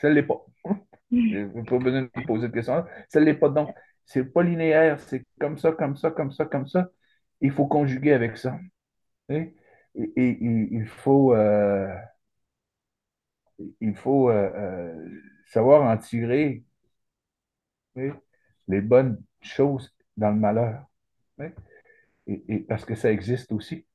[0.00, 0.44] ça ne l'est pas.
[1.68, 2.84] Pas besoin de me poser de questions.
[3.08, 3.48] Ça ne l'est pas.
[3.48, 3.70] Donc,
[4.04, 5.00] c'est pas linéaire.
[5.00, 6.90] C'est comme ça, comme ça, comme ça, comme ça.
[7.40, 8.58] Il faut conjuguer avec ça.
[9.30, 9.54] Et,
[9.96, 11.88] et- et- il faut, euh,
[13.80, 16.64] il faut euh, euh, savoir en tirer
[17.96, 18.10] oui,
[18.68, 20.84] les bonnes choses dans le malheur.
[21.38, 21.46] oui.
[22.28, 23.86] Et, et parce que ça existe aussi.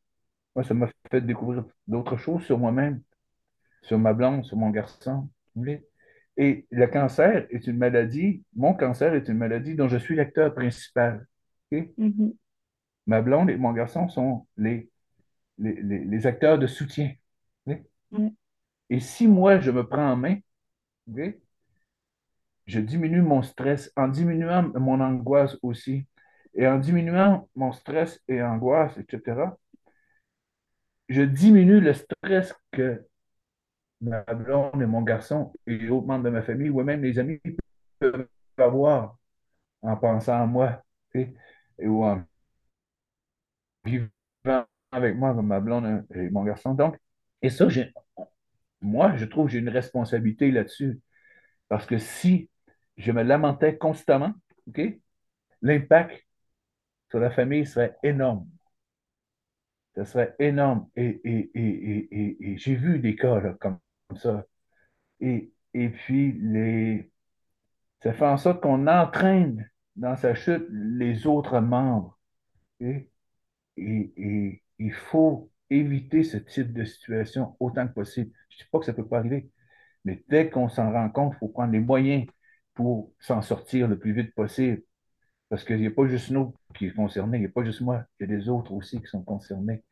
[0.56, 3.02] Moi, ça m'a fait découvrir d'autres choses sur moi-même,
[3.84, 5.30] sur ma blonde, sur mon garçon.
[5.56, 5.80] oui.
[6.38, 10.56] Et le cancer est une maladie, mon cancer est une maladie dont je suis l'acteur
[10.56, 11.28] principal.
[11.98, 12.32] Mhm.
[13.08, 14.90] Ma blonde et mon garçon sont les,
[15.60, 17.14] les, les- les acteurs de soutien.
[18.90, 20.38] Et si moi, je me prends en main,
[22.66, 26.06] je diminue mon stress en diminuant mon angoisse aussi.
[26.56, 29.58] Et en diminuant mon stress et angoisse, etc.,
[31.08, 33.06] je diminue le stress que
[34.02, 37.20] ma blonde et mon garçon et les autres membres de ma famille ou même les
[37.20, 37.40] amis
[38.00, 39.18] peuvent avoir
[39.82, 41.34] en pensant à moi, et
[41.80, 42.24] ou en
[43.84, 44.08] vivant
[44.92, 46.74] avec moi comme ma blonde et mon garçon.
[46.74, 46.98] Donc,
[47.42, 47.68] et ça,
[48.82, 51.00] moi, je trouve que j'ai une responsabilité là-dessus.
[51.68, 52.50] Parce que si
[52.98, 54.34] je me lamentais constamment,
[55.62, 56.26] l'impact
[57.10, 58.48] sur la famille serait énorme.
[59.96, 60.88] Ça serait énorme.
[60.96, 63.80] Et, et, et, et j'ai vu des cas comme,
[64.16, 64.46] ça.
[65.20, 67.12] Et, puis, les,
[68.02, 72.18] ça fait en sorte qu'on entraîne dans sa chute les autres membres.
[72.80, 73.10] Et,
[73.78, 78.32] il faut éviter ce type de situation autant que possible.
[78.50, 79.50] Je ne dis pas que ça ne peut pas arriver,
[80.06, 82.26] mais dès qu'on s'en rend compte, il faut prendre les moyens
[82.74, 84.82] pour s'en sortir le plus vite possible.
[85.50, 87.82] Parce qu'il n'y a pas juste nous qui est concerné, il n'y a pas juste
[87.82, 89.84] moi, il y a des autres aussi qui sont concernés.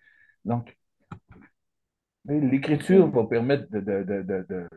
[0.46, 0.78] Donc,
[2.26, 4.68] l'écriture va permettre de,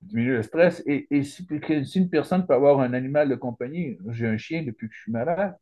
[0.00, 0.82] diminuer le stress.
[0.86, 1.46] Et, si,
[1.96, 5.12] une personne peut avoir un animal de compagnie, j'ai un chien depuis que je suis
[5.12, 5.56] malade,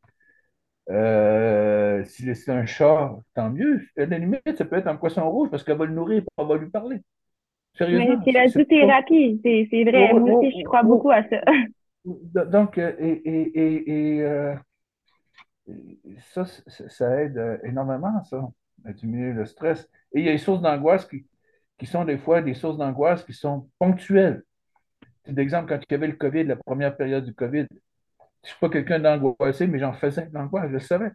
[0.90, 3.82] euh, si c'est un chat, tant mieux.
[3.96, 6.26] À la limite, ça peut être un poisson rouge parce qu'elle va le nourrir et
[6.36, 7.00] on va lui parler.
[7.74, 8.16] Sérieusement.
[8.16, 10.10] Mais c'est la zoothérapie, c'est vrai.
[10.12, 11.42] Oh, Moi aussi, oh, je crois oh, beaucoup à ça.
[12.04, 14.54] Donc, euh, et, et, et euh,
[16.32, 18.48] ça, ça aide énormément, ça,
[18.84, 19.88] à diminuer le stress.
[20.14, 21.26] Et il y a des sources d'angoisse qui,
[21.76, 24.42] qui sont des fois des sources d'angoisse qui sont ponctuelles.
[25.26, 27.66] D'exemple, quand il y avait le COVID, la première période du COVID,
[28.42, 31.10] je ne suis pas quelqu'un d'angoissé, mais j'en faisais de l'angoisse, je le savais.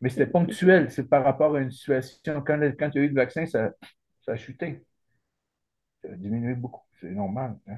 [0.00, 2.42] Mais c'était ponctuel, c'est par rapport à une situation.
[2.44, 3.70] Quand, quand il y a eu le vaccin, ça,
[4.22, 4.84] ça a chuté.
[6.02, 6.82] Ça a diminué beaucoup.
[7.00, 7.56] C'est normal.
[7.68, 7.76] Hein.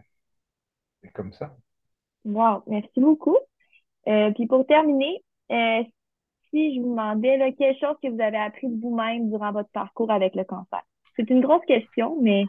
[1.02, 1.54] C'est comme ça.
[2.24, 3.36] Wow, merci beaucoup.
[4.06, 5.82] Euh, puis pour terminer, euh,
[6.50, 9.70] si je vous demandais là, quelque chose que vous avez appris de vous-même durant votre
[9.70, 10.82] parcours avec le cancer?
[11.16, 12.44] C'est une grosse question, mais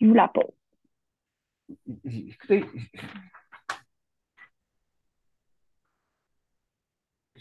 [0.00, 0.52] je vous la pose.
[2.04, 2.64] Écoutez,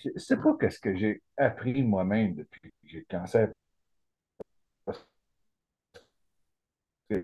[0.04, 3.50] je ne sais pas qu'est-ce que j'ai appris moi-même depuis que j'ai le cancer.
[7.10, 7.24] je,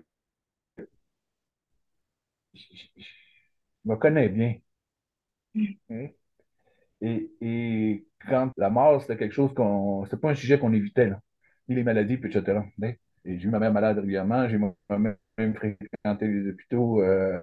[3.84, 4.54] me connais bien.
[5.54, 5.66] Mm.
[5.90, 6.08] Hein?
[7.02, 10.04] Et, et, quand la mort, c'était quelque chose qu'on.
[10.04, 11.20] C'était pas un sujet qu'on évitait, là.
[11.68, 12.58] Ni les maladies, puis etc.
[12.82, 12.92] Hein?
[13.24, 15.16] Et j'ai eu ma mère malade régulièrement, j'ai moi-même
[15.54, 17.40] fréquenté les hôpitaux euh,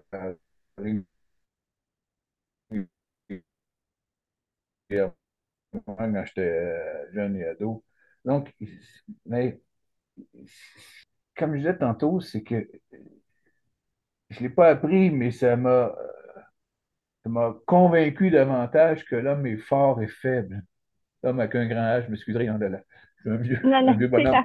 [5.86, 7.84] quand j'étais jeune et ado.
[8.26, 8.54] Donc,
[9.26, 9.60] mais
[11.36, 12.68] comme je disais tantôt, c'est que
[14.30, 15.94] je ne l'ai pas appris, mais ça m'a
[17.28, 20.64] m'a convaincu davantage que l'homme est fort et faible.
[21.24, 24.08] L'homme avec un grand âge, je m'excuserai, hein, je suis un vieux, non, non, vieux
[24.08, 24.36] bonhomme.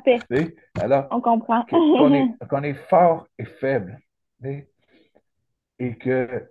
[0.80, 1.64] Alors, on comprend.
[1.66, 2.28] qu'on est,
[2.70, 3.98] est, fort et faible.
[4.44, 6.48] Et que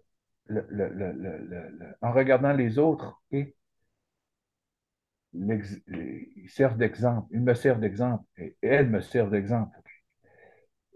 [0.48, 3.22] le, le, en regardant les autres,
[5.34, 7.28] ils servent d'exemple.
[7.32, 8.26] Ils me servent d'exemple.
[8.38, 9.78] Et elles me servent d'exemple.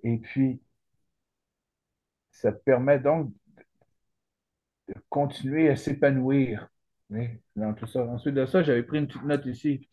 [0.04, 0.62] Et puis,
[2.32, 3.34] ça permet donc
[4.88, 6.70] de continuer à s'épanouir
[7.56, 8.06] dans tout ça.
[8.06, 9.88] Ensuite de ça, j'avais pris une petite note ici.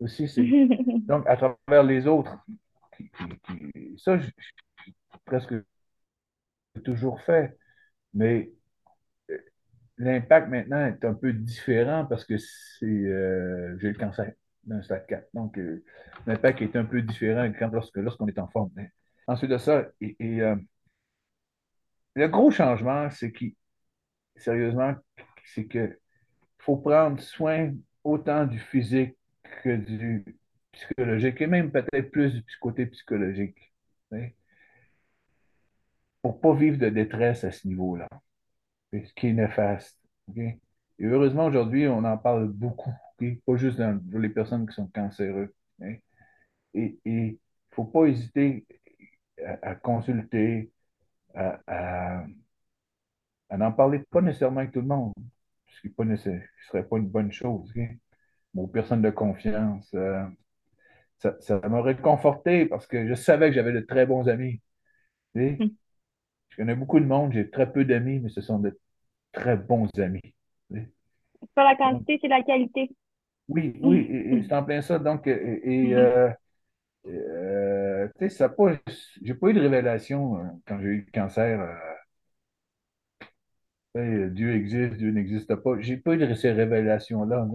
[0.00, 0.26] Aussi,
[1.06, 2.36] donc à travers les autres.
[3.98, 4.32] ça, j'ai
[5.24, 5.54] presque
[6.84, 7.56] toujours fait.
[8.14, 8.52] Mais
[10.00, 14.32] l'impact maintenant est un peu différent parce que c'est euh, j'ai le cancer
[14.64, 15.28] d'un stade 4.
[15.34, 15.84] Donc, euh,
[16.26, 18.70] l'impact est un peu différent quand, lorsque, lorsqu'on est en forme.
[19.26, 20.56] ensuite de ça, et, euh,
[22.14, 23.56] le gros changement, c'est qui,
[24.36, 24.94] sérieusement,
[25.44, 25.98] c'est que
[26.58, 29.16] faut prendre soin autant du physique
[29.62, 30.24] que du
[30.72, 33.72] psychologique, et même peut-être plus du côté psychologique.
[36.22, 38.08] Pour ne pas vivre de détresse à ce niveau-là
[38.92, 39.99] ce qui est néfaste.
[40.36, 44.88] Et heureusement, aujourd'hui, on en parle beaucoup, pas juste dans, pour les personnes qui sont
[44.88, 45.48] cancéreuses.
[46.74, 47.32] Et il ne
[47.70, 48.66] faut pas hésiter
[49.62, 50.70] à, consulter,
[51.34, 52.24] à,
[53.56, 55.12] n'en parler pas nécessairement avec tout le monde,
[55.68, 57.72] ce qui ne serait pas une bonne chose.
[58.56, 59.88] Aux personnes de confiance.
[59.94, 60.24] Euh,
[61.18, 64.60] ça, ça m'a réconforté parce que je savais que j'avais de très bons amis.
[65.34, 65.54] Hmm.
[66.48, 68.76] Je connais beaucoup de monde, j'ai très peu d'amis, mais ce sont de
[69.32, 70.34] très bons amis.
[70.70, 72.90] C'est pas la quantité, c'est la qualité.
[73.48, 74.98] Oui, oui, c'est en plein ça.
[74.98, 75.94] Donc, et, mm-hmm.
[75.94, 76.30] euh,
[77.06, 78.72] euh, tu sais, ça pas,
[79.22, 81.60] j'ai pas eu de révélation euh, quand j'ai eu le cancer
[83.94, 85.80] Dieu existe, Dieu n'existe pas.
[85.80, 87.46] J'ai pas eu de ces révélations-là.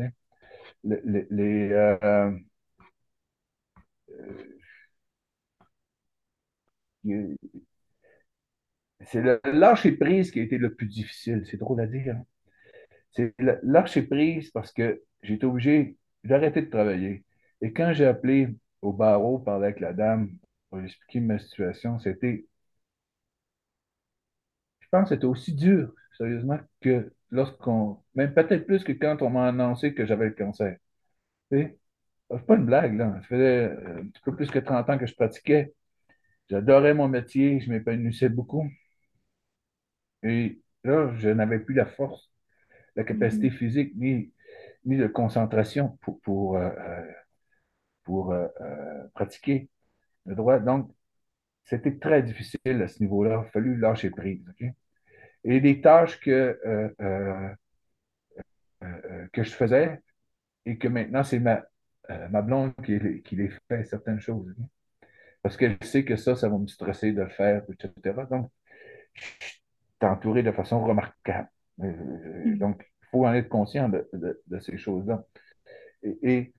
[0.83, 2.31] Le- le- les, euh,
[9.05, 11.43] c'est le lâcher prise qui a été le plus difficile.
[11.49, 12.17] C'est drôle à dire.
[13.11, 17.25] C'est le lâcher prise parce que j'étais obligé d'arrêter de travailler.
[17.61, 18.49] Et quand j'ai appelé
[18.81, 20.31] au barreau, parler avec la dame
[20.69, 22.45] pour lui expliquer ma situation, c'était,
[24.79, 29.29] je pense, que c'était aussi dur, sérieusement, que lorsqu'on, même peut-être plus que quand on
[29.29, 30.77] m'a annoncé que j'avais le cancer.
[31.51, 31.77] C'est
[32.47, 33.13] pas une blague, là.
[33.21, 35.73] Ça faisait euh, un petit peu plus que 30 ans que je pratiquais.
[36.49, 38.69] J'adorais mon métier, je m'épanouissais beaucoup.
[40.25, 42.31] Et là, je n'avais plus la force,
[42.95, 43.51] la capacité Mhm.
[43.51, 44.33] physique, ni,
[44.85, 46.69] ni de concentration pour, pour, euh,
[48.03, 49.69] pour euh, euh, pratiquer
[50.25, 50.59] le droit.
[50.59, 50.91] Donc,
[51.65, 53.41] c'était très difficile à ce niveau-là.
[53.43, 54.45] Il a fallu lâcher prise.
[55.43, 56.59] Et les tâches que,
[57.03, 57.49] euh,
[59.33, 60.01] que je faisais
[60.65, 61.63] et que maintenant, c'est ma,
[62.31, 64.55] ma blonde qui, les- qui les fait certaines choses.
[65.43, 68.25] Parce qu'elle sait que ça, ça va me stresser de le faire, etc.
[68.27, 68.51] Donc,
[69.15, 69.23] je
[70.01, 71.49] entouré de façon remarquable.
[71.81, 71.93] Euh,
[72.45, 72.57] Mhm.
[72.57, 75.25] donc, il faut en être conscient de, de- de ces choses-là.
[76.03, 76.53] Et, et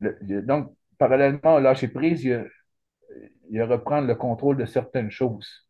[0.00, 2.44] le- donc, parallèlement au lâcher prise, il y a,
[3.50, 5.66] il y a reprendre le contrôle de certaines choses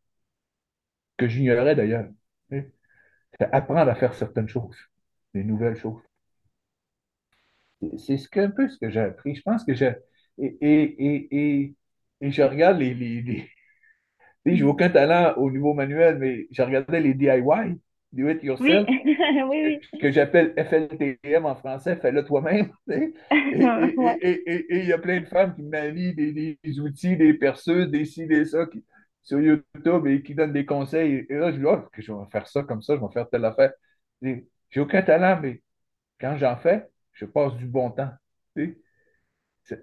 [1.19, 2.09] que j'ignorais d'ailleurs.
[2.51, 4.77] C'est apprendre à faire certaines choses,
[5.33, 6.03] des nouvelles choses.
[7.99, 9.35] C'est ce que, un peu ce que j'ai appris.
[9.35, 9.95] Je pense que j'ai.
[10.39, 11.75] Et, et,
[12.21, 12.95] et, je regarde les,
[14.57, 17.81] j'ai aucun talent au niveau manuel, mais j'ai regardé les DIY,
[18.13, 18.89] Do It Oui, Yourself,
[19.49, 22.71] oui, que j'appelle FLTM en français, fais-le toi-même.
[22.91, 23.15] Et
[23.97, 24.19] oui.
[24.71, 28.27] il y a plein de femmes qui manient des, des outils, des perceuses, des ci,
[28.27, 28.85] des ça, qui-
[29.23, 31.27] sur YouTube et qui donnent des conseils.
[31.29, 33.29] Et là, je dis, oh, que je vais faire ça comme ça, je vais faire
[33.29, 33.73] telle affaire.
[34.23, 35.63] J'ai aucun talent, mais
[36.21, 38.11] quand j'en fais, je passe du bon temps.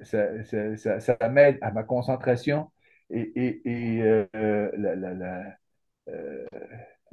[0.03, 2.71] Ça- ça m'aide à ma concentration
[3.09, 3.61] et, et,
[3.97, 4.25] et, euh,
[4.77, 5.57] la, la, la,
[6.09, 6.45] euh,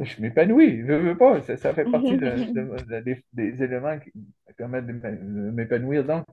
[0.00, 3.98] je m'épanouis, je veux pas, ça, ça fait partie de, de- de- des, des éléments
[3.98, 6.04] qui me permettent de m'é- de m'épanouir.
[6.04, 6.26] Donc,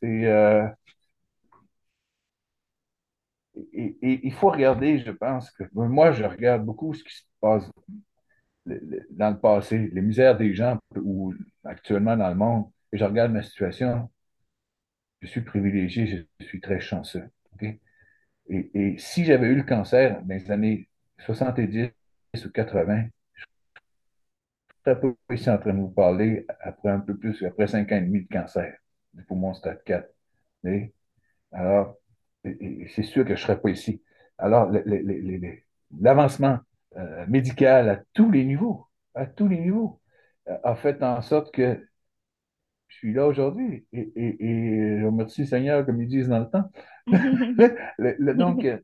[0.00, 0.68] c'est, euh,
[3.72, 7.22] et, et il faut regarder, je pense que moi, je regarde beaucoup ce qui se
[7.40, 7.70] passe
[8.66, 11.34] le- le- dans le passé, les misères des gens ou
[11.64, 14.10] actuellement dans le monde, et je regarde ma situation.
[15.20, 16.06] Je suis privilégié,
[16.40, 17.28] je suis très chanceux.
[18.48, 20.88] Et, si j'avais eu le cancer dans les années
[21.18, 21.90] 70
[22.44, 23.08] ou 80,
[24.86, 27.96] serais pas ici en train de vous parler après un peu plus, après cinq ans
[27.96, 28.76] et demi de cancer
[29.14, 30.08] du poumon stade 4.
[30.62, 30.92] Mais,
[31.52, 31.96] alors,
[32.44, 34.02] c'est sûr que je ne serais pas ici.
[34.38, 34.70] Alors,
[36.00, 36.58] l'avancement
[36.96, 40.00] euh, médical à tous les niveaux, à tous les niveaux,
[40.48, 41.84] euh, a fait en sorte que
[42.88, 43.86] je suis là aujourd'hui.
[43.92, 46.70] Et, et, et je remercie le Seigneur, comme ils disent dans le temps.
[47.98, 48.78] Le- le- donc, euh,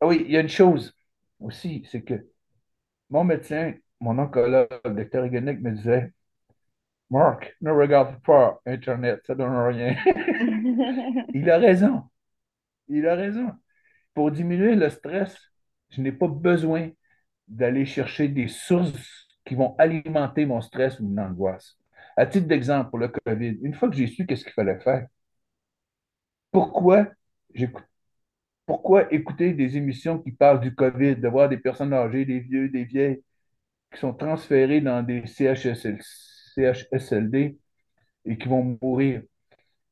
[0.00, 0.94] ah oui, il y a une chose
[1.40, 2.26] aussi, c'est que
[3.10, 6.12] mon médecin, mon oncologue, le docteur Egenek, me disait,
[7.10, 9.96] Marc, ne regarde pas Internet, ça donne rien.
[11.32, 12.04] Il a raison.
[12.88, 13.50] Il a raison.
[14.14, 15.36] Pour diminuer le stress,
[15.90, 16.90] je n'ai pas besoin
[17.48, 21.78] d'aller chercher des sources qui vont alimenter mon stress ou mon angoisse.
[22.16, 25.06] À titre d'exemple, pour le COVID, une fois que j'ai su qu'est-ce qu'il fallait faire,
[26.50, 27.06] pourquoi
[28.66, 32.68] pourquoi écouter des émissions qui parlent du COVID, de voir des personnes âgées, des vieux,
[32.68, 33.22] des vieilles,
[33.92, 35.98] qui sont transférés dans des CHSL,
[36.54, 37.58] CHSLD
[38.26, 39.22] et qui vont mourir?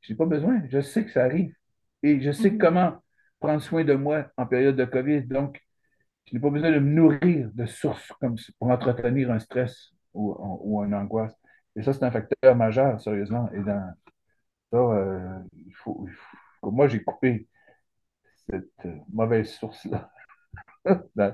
[0.03, 0.63] Je n'ai pas besoin.
[0.71, 1.55] Je sais que ça arrive.
[2.03, 2.59] Et je sais Mhm.
[2.59, 2.95] comment
[3.41, 5.23] prendre soin de moi en période de COVID.
[5.25, 5.61] Donc,
[6.27, 10.37] je n'ai pas besoin de me nourrir de sources comme pour entretenir un stress ou,
[10.63, 11.35] ou une angoisse.
[11.77, 13.51] Et ça, c'est un facteur majeur, sérieusement.
[13.53, 13.93] Et dans
[14.73, 16.30] ça, euh, il faut, il faut-
[16.63, 17.47] moi, j'ai coupé
[18.49, 20.11] cette mauvaise source-là
[20.85, 21.33] de, bien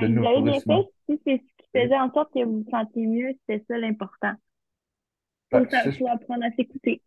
[0.00, 0.08] fait.
[0.08, 0.84] nourrissement.
[1.08, 4.32] Si c'est ce qui faisait en sorte que vous vous sentiez mieux, c'était ça l'important.
[5.50, 7.02] ben, Faut, c'est faut apprendre à s'écouter.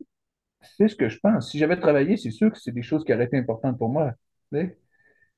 [0.62, 1.52] c'est ce que je pense.
[1.52, 4.14] Si j'avais travaillé, c'est sûr que c'est des choses qui auraient été importantes pour moi.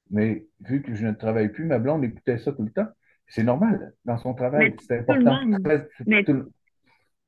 [0.09, 2.87] Mais vu que je ne travaille plus, ma blonde écoutait ça tout le temps.
[3.27, 3.93] C'est normal.
[4.05, 5.39] Dans son travail, c'est important.
[5.65, 6.25] Mais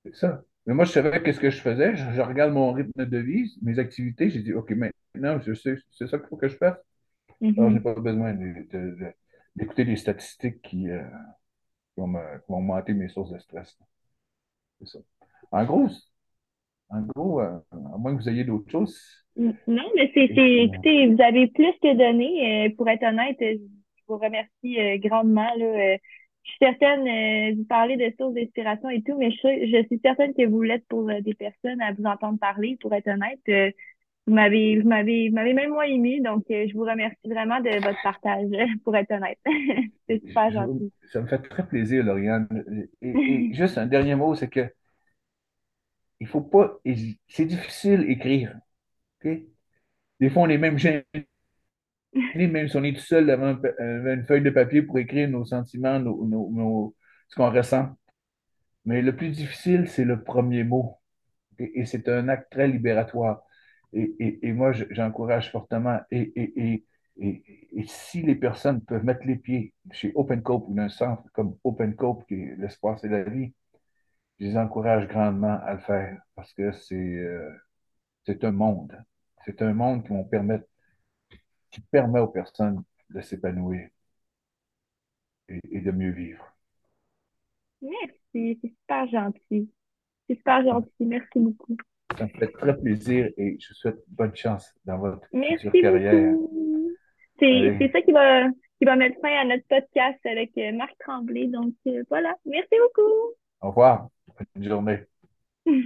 [0.04, 0.44] c'est ça.
[0.66, 1.96] Mais moi, je savais qu'est-ce que je faisais.
[1.96, 4.30] Je, je regarde mon rythme de vie, mes activités.
[4.30, 6.78] J'ai dit, OK, maintenant, je sais, c'est ça qu'il faut que je fasse.
[7.58, 7.84] Alors, je n'ai mhm.
[7.84, 9.14] pas besoin de- de- de-
[9.58, 11.02] d'écouter des statistiques qui, euh,
[11.96, 13.78] qui vont me- qui vont augmenter mes sources de stress.
[14.80, 15.00] C'est ça.
[15.52, 15.90] En gros,
[16.90, 18.98] en gros, euh, à moins que vous ayez d'autres choses,
[19.38, 22.68] Non, mais c'est, écoutez, vous avez plus que donné.
[22.68, 23.58] euh, pour être honnête, je
[24.08, 25.50] vous remercie grandement.
[25.58, 25.98] Là,
[26.46, 29.38] je suis certaine, euh, vous parlez de sources d'inspiration et tout, mais je,
[29.68, 32.94] je suis certaine que vous l'êtes pour euh, des personnes à vous entendre parler, pour
[32.96, 33.40] être honnête.
[33.50, 33.72] Euh,
[34.28, 37.80] vous m'avez, vous m'avez, vous m'avez même moi ému, donc je vous remercie vraiment de
[37.82, 38.48] votre partage,
[38.86, 39.40] pour être honnête.
[40.10, 40.94] C'est Je- super gentil.
[41.12, 42.48] ça me fait très plaisir, Lauriane.
[43.02, 44.70] Et, et juste un dernier mot, c'est que
[46.20, 46.80] il faut pas
[47.28, 48.60] C'est difficile d'écrire.
[49.26, 49.32] ok?
[50.22, 51.06] Des fois, on est même gêné,
[52.36, 55.46] même si on est tout seul devant euh, une feuille de papier pour écrire nos
[55.46, 56.96] sentiments, nos, nos-
[57.30, 57.90] ce qu'on ressent.
[58.86, 60.98] Mais le plus difficile, c'est le premier mot.
[61.60, 63.44] Et, c'est un acte très libératoire.
[63.94, 66.00] Et, et- et moi, je- j'encourage fortement.
[66.12, 66.34] Et,
[67.88, 71.96] si les personnes peuvent mettre les pieds chez Open Cope ou d'un centre comme Open
[71.96, 73.54] Cope, qui est l'espace et la vie,
[74.40, 77.52] je les encourage grandement à le faire parce que c'est euh,
[78.44, 78.98] un monde.
[79.46, 80.66] C'est un monde qui vont permettre,
[81.76, 83.90] qui permet aux personnes de s'épanouir
[85.50, 86.46] et, et de mieux vivre.
[87.82, 89.70] Merci, c'est super gentil.
[90.28, 91.06] C'est super gentil.
[91.06, 91.76] Merci beaucoup.
[92.18, 95.82] ça me fait très plaisir et je vous souhaite bonne chance dans votre future Merci
[95.82, 96.36] carrière.
[97.40, 98.48] C'est, ça qui va,
[98.80, 101.48] qui va mettre fin à notre podcast avec euh, Marc Tremblay.
[101.48, 102.38] Donc, euh, voilà.
[102.46, 103.34] Merci beaucoup.
[103.62, 104.08] au revoir.
[104.56, 105.00] Bonne journée.